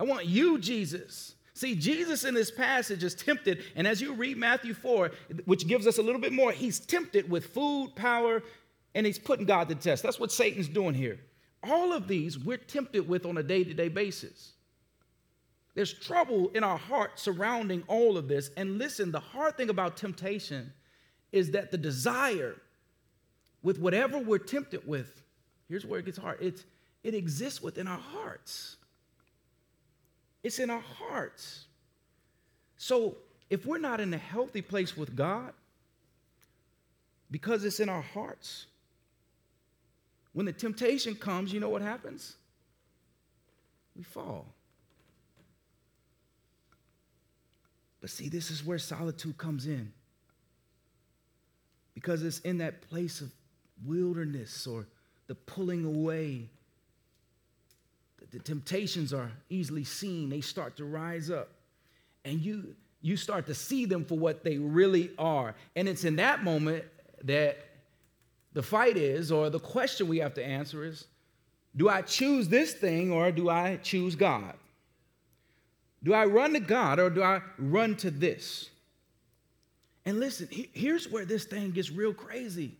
[0.00, 1.36] I want you, Jesus.
[1.54, 5.12] See, Jesus in this passage is tempted, and as you read Matthew 4,
[5.44, 8.42] which gives us a little bit more, he's tempted with food, power,
[8.94, 10.02] and he's putting God to test.
[10.02, 11.20] That's what Satan's doing here.
[11.62, 14.52] All of these we're tempted with on a day to day basis.
[15.74, 18.50] There's trouble in our heart surrounding all of this.
[18.56, 20.72] And listen, the hard thing about temptation
[21.30, 22.56] is that the desire
[23.62, 25.22] with whatever we're tempted with,
[25.68, 26.38] here's where it gets hard.
[26.40, 26.64] It's,
[27.04, 28.76] it exists within our hearts.
[30.42, 31.66] It's in our hearts.
[32.76, 33.16] So
[33.50, 35.52] if we're not in a healthy place with God,
[37.30, 38.66] because it's in our hearts,
[40.38, 42.36] when the temptation comes, you know what happens?
[43.96, 44.46] We fall.
[48.00, 49.92] But see, this is where solitude comes in.
[51.92, 53.32] Because it's in that place of
[53.84, 54.86] wilderness or
[55.26, 56.48] the pulling away
[58.30, 61.48] the temptations are easily seen they start to rise up
[62.24, 66.16] and you you start to see them for what they really are and it's in
[66.16, 66.84] that moment
[67.22, 67.67] that
[68.58, 71.06] the fight is or the question we have to answer is
[71.76, 74.54] do i choose this thing or do i choose god?
[76.02, 78.68] Do i run to god or do i run to this?
[80.04, 82.72] And listen here's where this thing gets real crazy.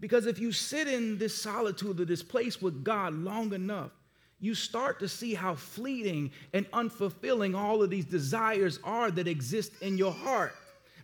[0.00, 3.92] Because if you sit in this solitude or this place with God long enough,
[4.38, 9.72] you start to see how fleeting and unfulfilling all of these desires are that exist
[9.80, 10.54] in your heart.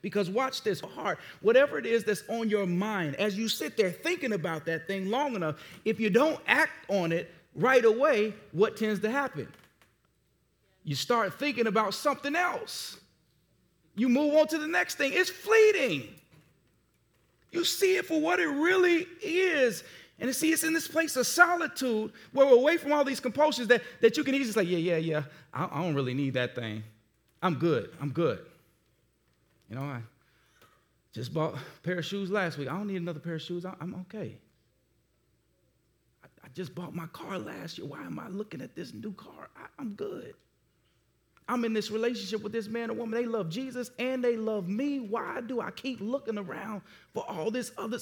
[0.02, 3.90] Because watch this heart, whatever it is that's on your mind, as you sit there
[3.90, 8.76] thinking about that thing long enough, if you don't act on it right away, what
[8.76, 9.48] tends to happen?
[10.84, 12.98] You start thinking about something else.
[13.94, 15.12] You move on to the next thing.
[15.12, 16.08] It's fleeting.
[17.50, 19.82] You see it for what it really is.
[20.20, 23.68] And see, it's in this place of solitude where we're away from all these compulsions
[23.68, 25.22] that, that you can easily say, yeah, yeah, yeah,
[25.52, 26.82] I, I don't really need that thing.
[27.42, 27.90] I'm good.
[28.00, 28.44] I'm good.
[29.68, 30.00] You know, I
[31.12, 32.68] just bought a pair of shoes last week.
[32.68, 33.64] I don't need another pair of shoes.
[33.64, 34.38] I, am okay.
[36.24, 37.86] I, just bought my car last year.
[37.86, 39.50] Why am I looking at this new car?
[39.56, 40.34] I, I'm good.
[41.48, 43.20] I'm in this relationship with this man or woman.
[43.20, 45.00] They love Jesus and they love me.
[45.00, 46.82] Why do I keep looking around
[47.14, 47.98] for all this other?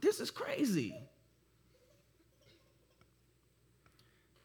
[0.00, 0.96] This is crazy.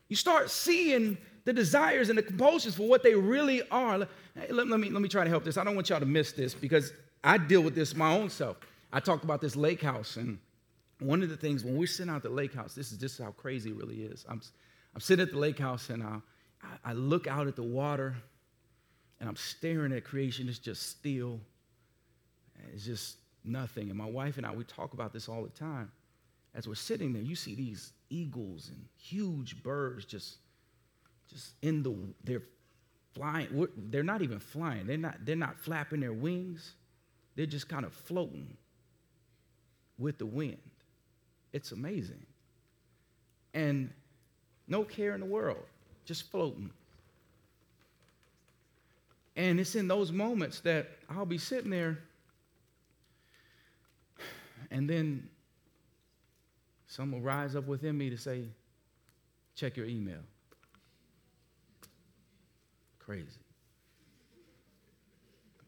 [0.07, 4.07] You start seeing the desires and the compulsions for what they really are.
[4.35, 5.57] Hey, let, let, me, let me try to help this.
[5.57, 8.57] I don't want y'all to miss this because I deal with this my own self.
[8.91, 10.37] I talked about this lake house, and
[10.99, 13.19] one of the things when we're sitting out at the lake house, this is just
[13.19, 14.25] how crazy it really is.
[14.29, 14.41] I'm,
[14.93, 16.19] I'm sitting at the lake house and I,
[16.85, 18.15] I look out at the water
[19.19, 20.47] and I'm staring at creation.
[20.47, 21.39] It's just still,
[22.73, 23.89] it's just nothing.
[23.89, 25.91] And my wife and I, we talk about this all the time
[26.55, 30.37] as we're sitting there, you see these eagles and huge birds just,
[31.33, 32.43] just in the, they're
[33.13, 33.67] flying.
[33.89, 34.87] They're not even flying.
[34.87, 36.73] They're not, they're not flapping their wings.
[37.35, 38.55] They're just kind of floating
[39.97, 40.57] with the wind.
[41.51, 42.25] It's amazing.
[43.53, 43.91] And
[44.67, 45.63] no care in the world,
[46.05, 46.69] just floating.
[49.35, 51.99] And it's in those moments that I'll be sitting there,
[54.71, 55.29] and then
[56.87, 58.43] some will rise up within me to say,
[59.55, 60.21] check your email.
[63.05, 63.27] Crazy.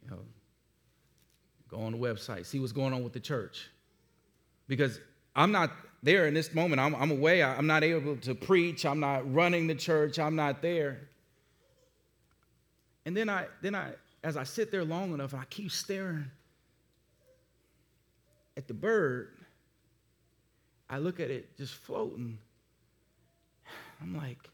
[0.04, 0.20] You know,
[1.70, 3.68] go on the website, see what's going on with the church.
[4.68, 5.00] Because
[5.36, 5.72] I'm not
[6.02, 6.80] there in this moment.
[6.80, 7.44] I'm, I'm away.
[7.44, 8.86] I'm not able to preach.
[8.86, 10.18] I'm not running the church.
[10.18, 11.10] I'm not there.
[13.06, 13.92] And then I, then I,
[14.24, 16.26] as I sit there long enough, and I keep staring
[18.58, 19.30] at the bird,
[20.90, 22.38] I look at it just floating.
[24.02, 24.50] I'm like,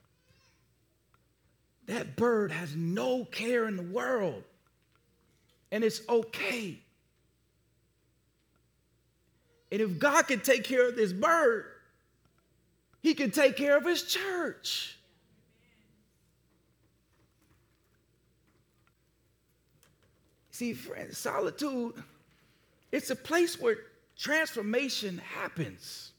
[1.91, 4.43] that bird has no care in the world.
[5.73, 6.79] And it's okay.
[9.71, 11.65] And if God can take care of this bird,
[13.01, 14.97] he can take care of his church.
[20.51, 21.93] See, friends, solitude,
[22.91, 23.77] it's a place where
[24.17, 26.11] transformation happens.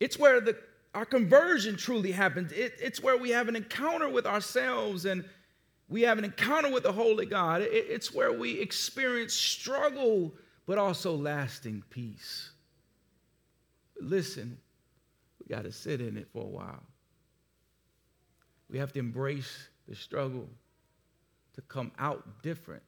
[0.00, 0.56] It's where the,
[0.96, 2.50] our conversion truly happens.
[2.50, 5.24] It, it's where we have an encounter with ourselves and,
[5.88, 7.62] we have an encounter with the Holy God.
[7.62, 10.34] It's where we experience struggle,
[10.66, 12.50] but also lasting peace.
[14.00, 14.58] Listen,
[15.38, 16.82] we got to sit in it for a while.
[18.68, 20.48] We have to embrace the struggle
[21.54, 22.82] to come out different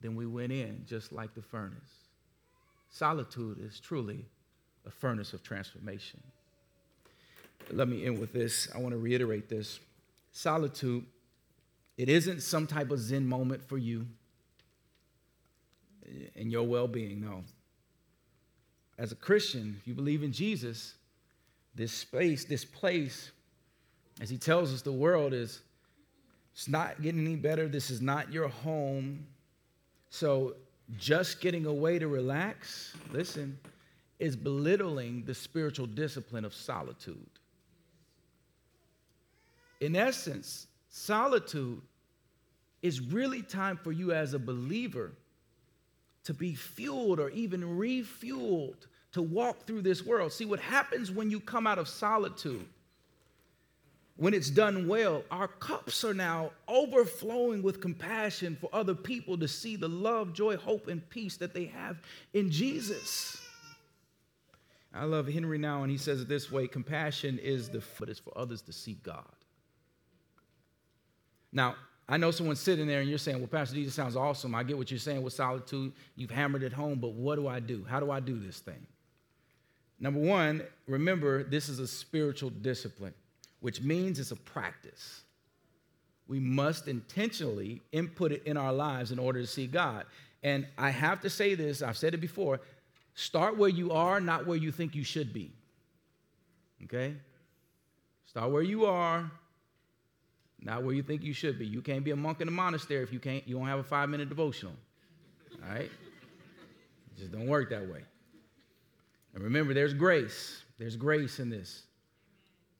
[0.00, 2.08] than we went in, just like the furnace.
[2.88, 4.26] Solitude is truly
[4.84, 6.20] a furnace of transformation.
[7.72, 8.68] Let me end with this.
[8.74, 9.80] I want to reiterate this.
[10.32, 11.04] Solitude,
[11.96, 14.06] it isn't some type of Zen moment for you
[16.36, 17.44] and your well being, no.
[18.98, 20.94] As a Christian, if you believe in Jesus,
[21.74, 23.30] this space, this place,
[24.20, 25.62] as he tells us the world is
[26.52, 27.68] it's not getting any better.
[27.68, 29.26] This is not your home.
[30.10, 30.56] So
[30.98, 33.58] just getting away to relax, listen,
[34.18, 37.30] is belittling the spiritual discipline of solitude.
[39.80, 41.80] In essence, solitude
[42.82, 45.12] is really time for you as a believer
[46.24, 50.32] to be fueled or even refueled to walk through this world.
[50.32, 52.66] See, what happens when you come out of solitude,
[54.16, 59.48] when it's done well, our cups are now overflowing with compassion for other people to
[59.48, 61.98] see the love, joy, hope, and peace that they have
[62.34, 63.38] in Jesus.
[64.92, 68.18] I love Henri Nouwen, and he says it this way compassion is the foot is
[68.18, 69.24] for others to see God.
[71.52, 71.76] Now,
[72.08, 74.54] I know someone's sitting there and you're saying, Well, Pastor D, this sounds awesome.
[74.54, 75.92] I get what you're saying with solitude.
[76.16, 77.86] You've hammered it home, but what do I do?
[77.88, 78.84] How do I do this thing?
[80.00, 83.14] Number one, remember this is a spiritual discipline,
[83.60, 85.22] which means it's a practice.
[86.26, 90.06] We must intentionally input it in our lives in order to see God.
[90.42, 92.60] And I have to say this, I've said it before
[93.14, 95.52] start where you are, not where you think you should be.
[96.84, 97.14] Okay?
[98.26, 99.30] Start where you are,
[100.62, 101.66] not where you think you should be.
[101.66, 103.84] You can't be a monk in a monastery if you can't, you don't have a
[103.84, 104.74] five minute devotional.
[105.62, 105.90] All right?
[105.90, 108.02] It just don't work that way.
[109.34, 110.62] And remember, there's grace.
[110.78, 111.84] There's grace in this.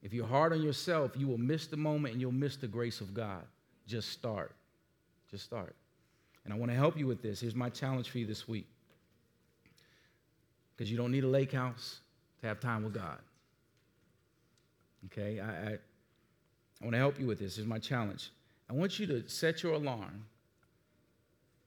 [0.02, 3.00] If you're hard on yourself, you will miss the moment and you'll miss the grace
[3.00, 3.42] of God.
[3.86, 4.52] Just start.
[5.30, 5.74] Just start.
[6.44, 7.40] And I want to help you with this.
[7.40, 8.66] Here's my challenge for you this week.
[10.74, 12.00] Because you don't need a lake house
[12.40, 13.18] to have time with God.
[15.06, 15.38] Okay?
[15.38, 15.78] I, I,
[16.80, 17.52] I want to help you with this.
[17.52, 18.30] This is my challenge.
[18.68, 20.24] I want you to set your alarm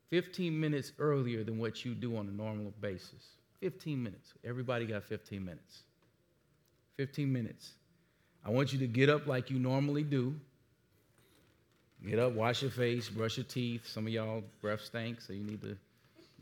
[0.09, 3.35] 15 minutes earlier than what you do on a normal basis.
[3.59, 4.33] 15 minutes.
[4.43, 5.83] Everybody got 15 minutes.
[6.97, 7.73] 15 minutes.
[8.45, 10.35] I want you to get up like you normally do.
[12.05, 13.87] Get up, wash your face, brush your teeth.
[13.87, 15.77] Some of y'all breath stinks, so you need to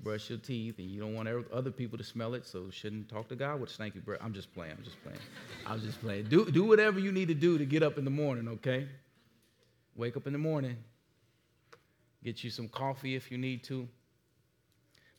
[0.04, 3.28] brush your teeth, and you don't want other people to smell it, so shouldn't talk
[3.30, 4.20] to God with stanky breath.
[4.22, 4.74] I'm just playing.
[4.78, 5.20] I'm just playing.
[5.66, 6.26] I'm just playing.
[6.26, 8.88] Do, do whatever you need to do to get up in the morning, okay?
[9.96, 10.78] Wake up in the morning.
[12.24, 13.88] Get you some coffee if you need to.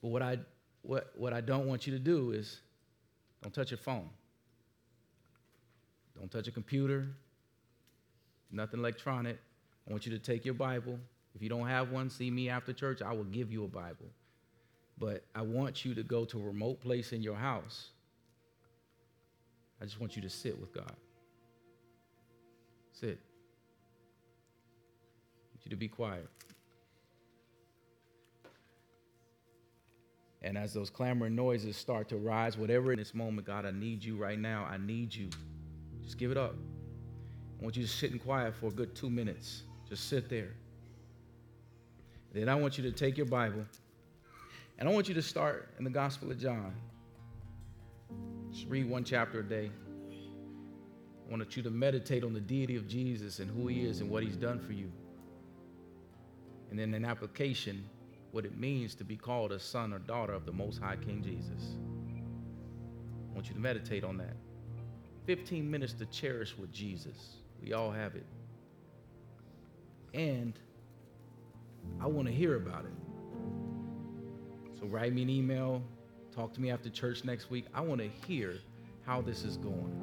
[0.01, 0.39] But what I
[0.83, 2.61] what, what I don't want you to do is
[3.43, 4.09] don't touch your phone.
[6.19, 7.09] Don't touch a computer,
[8.51, 9.39] nothing electronic.
[9.89, 10.99] I want you to take your Bible.
[11.35, 13.01] If you don't have one, see me after church.
[13.01, 14.07] I will give you a Bible.
[14.99, 17.89] But I want you to go to a remote place in your house.
[19.81, 20.95] I just want you to sit with God.
[22.93, 23.19] Sit.
[25.25, 26.29] I want you to be quiet.
[30.43, 34.05] And as those clamoring noises start to rise, whatever in this moment, God, I need
[34.05, 34.67] you right now.
[34.69, 35.31] I need you.
[36.03, 36.55] Just give it up.
[37.61, 39.63] I want you to sit in quiet for a good two minutes.
[39.89, 40.51] Just sit there.
[42.33, 43.65] Then I want you to take your Bible
[44.79, 46.75] and I want you to start in the Gospel of John.
[48.53, 49.71] Just read one chapter a day.
[51.27, 54.11] I want you to meditate on the deity of Jesus and who he is and
[54.11, 54.91] what he's done for you.
[56.71, 57.85] And then an application,
[58.33, 61.23] what it means to be called a son or daughter of the Most High King
[61.23, 61.77] Jesus.
[63.31, 64.37] I want you to meditate on that.
[65.27, 67.37] 15 minutes to cherish with Jesus.
[67.63, 68.27] We all have it.
[70.13, 70.59] And
[72.01, 72.93] I want to hear about it.
[74.83, 75.81] So write me an email,
[76.35, 77.67] talk to me after church next week.
[77.73, 78.57] I want to hear
[79.07, 79.95] how this is going.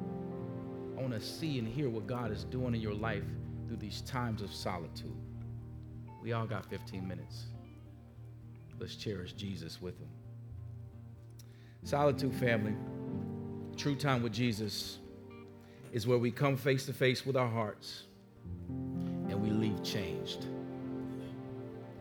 [0.96, 3.24] I want to see and hear what God is doing in your life
[3.68, 5.14] through these times of solitude.
[6.22, 7.44] We all got 15 minutes.
[8.78, 10.08] Let's cherish Jesus with him.
[11.82, 12.74] Solitude family,
[13.76, 14.98] true time with Jesus
[15.92, 18.04] is where we come face to face with our hearts
[18.70, 20.46] and we leave changed.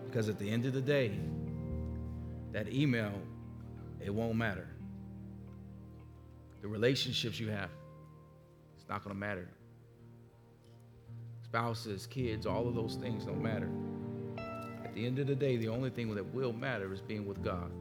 [0.05, 1.11] Because at the end of the day,
[2.51, 3.13] that email,
[4.03, 4.67] it won't matter.
[6.61, 7.69] The relationships you have,
[8.75, 9.47] it's not going to matter.
[11.43, 13.69] Spouses, kids, all of those things don't matter.
[14.83, 17.43] At the end of the day, the only thing that will matter is being with
[17.43, 17.71] God.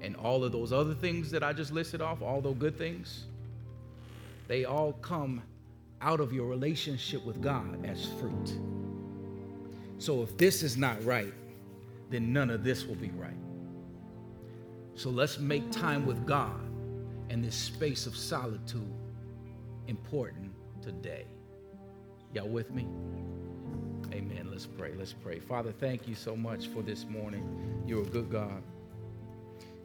[0.00, 3.24] And all of those other things that I just listed off, all those good things,
[4.48, 5.42] they all come
[6.00, 8.58] out of your relationship with God as fruit.
[9.98, 11.32] So if this is not right,
[12.10, 13.32] then none of this will be right.
[14.94, 16.60] So let's make time with God
[17.30, 18.92] and this space of solitude
[19.88, 20.52] important
[20.82, 21.26] today.
[22.32, 22.86] Y'all with me?
[24.12, 24.48] Amen.
[24.50, 24.92] Let's pray.
[24.96, 25.38] Let's pray.
[25.38, 27.82] Father, thank you so much for this morning.
[27.86, 28.62] You're a good God.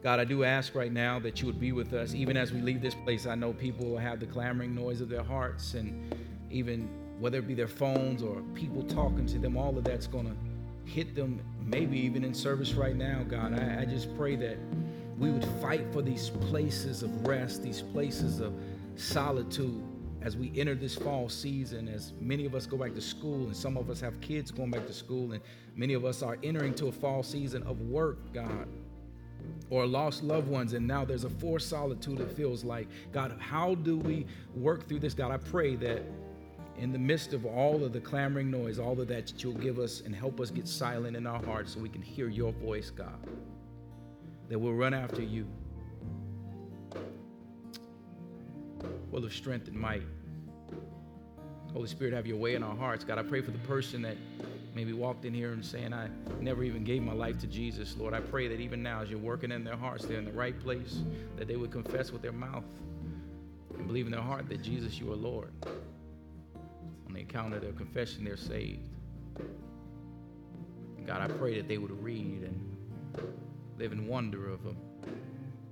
[0.02, 2.60] God, I do ask right now that you would be with us even as we
[2.60, 3.26] leave this place.
[3.26, 6.14] I know people will have the clamoring noise of their hearts, and
[6.50, 6.88] even
[7.20, 10.34] whether it be their phones or people talking to them, all of that's going to
[10.84, 13.58] hit them, maybe even in service right now, God.
[13.58, 14.58] I, I just pray that
[15.18, 18.54] we would fight for these places of rest, these places of
[18.96, 19.82] solitude
[20.20, 23.56] as we enter this fall season, as many of us go back to school, and
[23.56, 25.42] some of us have kids going back to school, and
[25.74, 28.68] many of us are entering to a fall season of work, God
[29.70, 32.88] or lost loved ones, and now there's a forced solitude, it feels like.
[33.12, 35.14] God, how do we work through this?
[35.14, 36.02] God, I pray that
[36.78, 39.78] in the midst of all of the clamoring noise, all of that, that you'll give
[39.78, 42.90] us and help us get silent in our hearts so we can hear your voice,
[42.90, 43.18] God.
[44.48, 45.46] That we'll run after you.
[49.10, 50.02] Full of strength and might.
[51.72, 53.04] Holy Spirit, have your way in our hearts.
[53.04, 54.16] God, I pray for the person that
[54.74, 56.08] maybe walked in here and saying, I
[56.40, 57.96] never even gave my life to Jesus.
[57.96, 60.32] Lord, I pray that even now, as you're working in their hearts, they're in the
[60.32, 61.00] right place,
[61.36, 62.64] that they would confess with their mouth
[63.78, 65.52] and believe in their heart that Jesus, you are Lord.
[67.34, 68.88] Of their confession, they're saved.
[71.06, 72.76] God, I pray that they would read and
[73.78, 74.74] live in wonder of a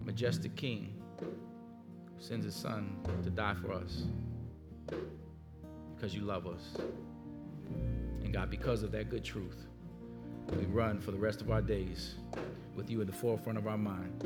[0.02, 1.26] majestic King who
[2.18, 4.04] sends his Son to die for us
[5.94, 6.76] because you love us.
[8.24, 9.66] And God, because of that good truth,
[10.56, 12.14] we run for the rest of our days
[12.74, 14.24] with you in the forefront of our mind.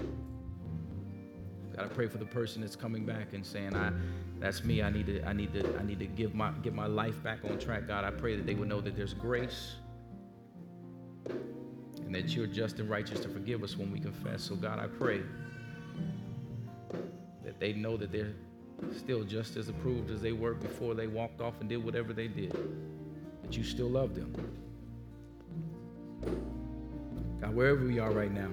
[1.74, 3.92] God, I pray for the person that's coming back and saying, I
[4.38, 4.82] that's me.
[4.82, 7.38] I need to, I need to, I need to give my get my life back
[7.44, 7.88] on track.
[7.88, 9.76] God, I pray that they would know that there's grace
[11.26, 14.42] and that you're just and righteous to forgive us when we confess.
[14.42, 15.22] So God, I pray
[17.44, 18.34] that they know that they're
[18.96, 22.28] still just as approved as they were before they walked off and did whatever they
[22.28, 22.56] did
[23.42, 24.32] that you still love them.
[27.40, 28.50] God, wherever we are right now,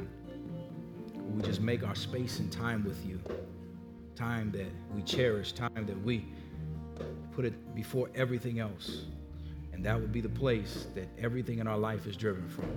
[1.42, 3.20] we just make our space and time with you,
[4.16, 6.26] time that we cherish, time that we
[7.32, 9.06] put it before everything else.
[9.74, 12.70] And that would be the place that everything in our life is driven from.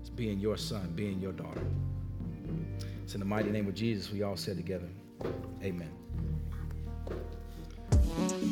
[0.00, 1.62] It's being your son, being your daughter.
[3.02, 4.88] It's in the mighty name of Jesus we all said together,
[5.62, 6.01] Amen.